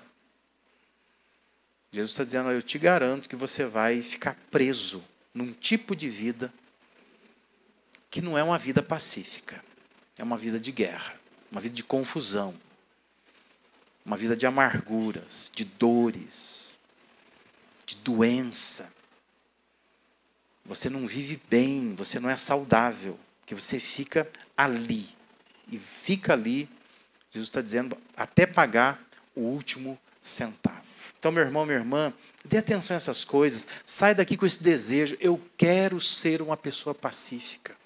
Jesus 1.91 2.11
está 2.11 2.23
dizendo: 2.23 2.51
Eu 2.51 2.61
te 2.61 2.79
garanto 2.79 3.27
que 3.27 3.35
você 3.35 3.65
vai 3.65 4.01
ficar 4.01 4.35
preso 4.49 5.03
num 5.33 5.51
tipo 5.51 5.95
de 5.95 6.09
vida 6.09 6.53
que 8.09 8.21
não 8.21 8.37
é 8.37 8.43
uma 8.43 8.57
vida 8.57 8.83
pacífica, 8.83 9.63
é 10.17 10.23
uma 10.23 10.37
vida 10.37 10.59
de 10.59 10.71
guerra, 10.71 11.15
uma 11.51 11.61
vida 11.61 11.75
de 11.75 11.83
confusão, 11.83 12.53
uma 14.05 14.17
vida 14.17 14.35
de 14.35 14.45
amarguras, 14.45 15.51
de 15.53 15.63
dores, 15.63 16.77
de 17.85 17.95
doença. 17.97 18.91
Você 20.65 20.89
não 20.89 21.07
vive 21.07 21.41
bem, 21.49 21.95
você 21.95 22.19
não 22.19 22.29
é 22.29 22.37
saudável, 22.37 23.19
que 23.45 23.55
você 23.55 23.79
fica 23.79 24.29
ali. 24.55 25.09
E 25.69 25.79
fica 25.79 26.33
ali, 26.33 26.69
Jesus 27.31 27.49
está 27.49 27.61
dizendo, 27.61 27.97
até 28.15 28.45
pagar 28.45 29.01
o 29.33 29.41
último 29.41 29.97
centavo. 30.21 30.90
Então, 31.21 31.31
meu 31.31 31.43
irmão, 31.43 31.67
minha 31.67 31.77
irmã, 31.77 32.11
dê 32.43 32.57
atenção 32.57 32.95
a 32.95 32.97
essas 32.97 33.23
coisas. 33.23 33.67
Sai 33.85 34.15
daqui 34.15 34.35
com 34.35 34.43
esse 34.43 34.63
desejo. 34.63 35.15
Eu 35.19 35.39
quero 35.55 36.01
ser 36.01 36.41
uma 36.41 36.57
pessoa 36.57 36.95
pacífica. 36.95 37.77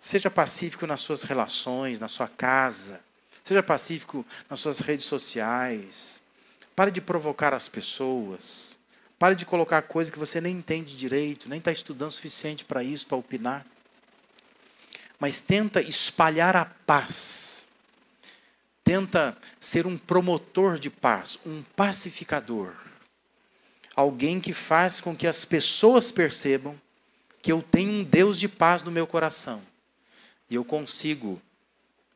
Seja 0.00 0.30
pacífico 0.30 0.86
nas 0.86 1.02
suas 1.02 1.24
relações, 1.24 1.98
na 1.98 2.08
sua 2.08 2.26
casa. 2.26 3.04
Seja 3.42 3.62
pacífico 3.62 4.24
nas 4.48 4.58
suas 4.58 4.78
redes 4.78 5.04
sociais. 5.04 6.22
Pare 6.74 6.90
de 6.90 7.02
provocar 7.02 7.52
as 7.52 7.68
pessoas. 7.68 8.78
Pare 9.18 9.34
de 9.34 9.44
colocar 9.44 9.82
coisa 9.82 10.10
que 10.10 10.18
você 10.18 10.40
nem 10.40 10.56
entende 10.56 10.96
direito, 10.96 11.46
nem 11.46 11.58
está 11.58 11.72
estudando 11.72 12.08
o 12.08 12.14
suficiente 12.14 12.64
para 12.64 12.82
isso, 12.82 13.06
para 13.06 13.18
opinar. 13.18 13.66
Mas 15.20 15.42
tenta 15.42 15.82
espalhar 15.82 16.56
a 16.56 16.64
paz. 16.64 17.68
Tenta 18.84 19.36
ser 19.58 19.86
um 19.86 19.96
promotor 19.96 20.78
de 20.78 20.90
paz, 20.90 21.38
um 21.44 21.62
pacificador. 21.74 22.74
Alguém 23.96 24.40
que 24.40 24.52
faz 24.52 25.00
com 25.00 25.16
que 25.16 25.26
as 25.26 25.44
pessoas 25.44 26.12
percebam 26.12 26.78
que 27.40 27.50
eu 27.50 27.62
tenho 27.62 27.90
um 27.90 28.04
Deus 28.04 28.38
de 28.38 28.46
paz 28.46 28.82
no 28.82 28.90
meu 28.90 29.06
coração. 29.06 29.62
E 30.50 30.54
eu 30.54 30.64
consigo 30.64 31.40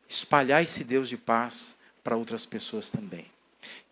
espalhar 0.09 0.63
esse 0.63 0.85
Deus 0.85 1.09
de 1.09 1.17
paz 1.17 1.79
para 2.05 2.17
outras 2.17 2.45
pessoas 2.45 2.89
também. 2.89 3.27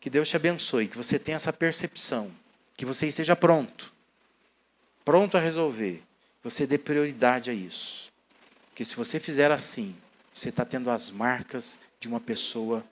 Que 0.00 0.10
Deus 0.10 0.28
te 0.28 0.36
abençoe, 0.36 0.88
que 0.88 0.96
você 0.96 1.18
tenha 1.18 1.36
essa 1.36 1.52
percepção 1.52 2.30
que 2.76 2.84
você 2.84 3.06
esteja 3.06 3.34
pronto, 3.34 3.92
pronto 5.04 5.36
a 5.36 5.40
resolver. 5.40 6.02
Você 6.44 6.66
dê 6.66 6.78
prioridade 6.78 7.50
a 7.50 7.54
isso. 7.54 8.12
Porque 8.66 8.84
se 8.84 8.94
você 8.94 9.18
fizer 9.18 9.50
assim, 9.50 9.96
você 10.32 10.50
está 10.50 10.64
tendo 10.64 10.90
as 10.90 11.10
marcas 11.10 11.78
de 12.00 12.09
uma 12.09 12.20
pessoa 12.20 12.85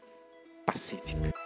pacífica. 0.66 1.43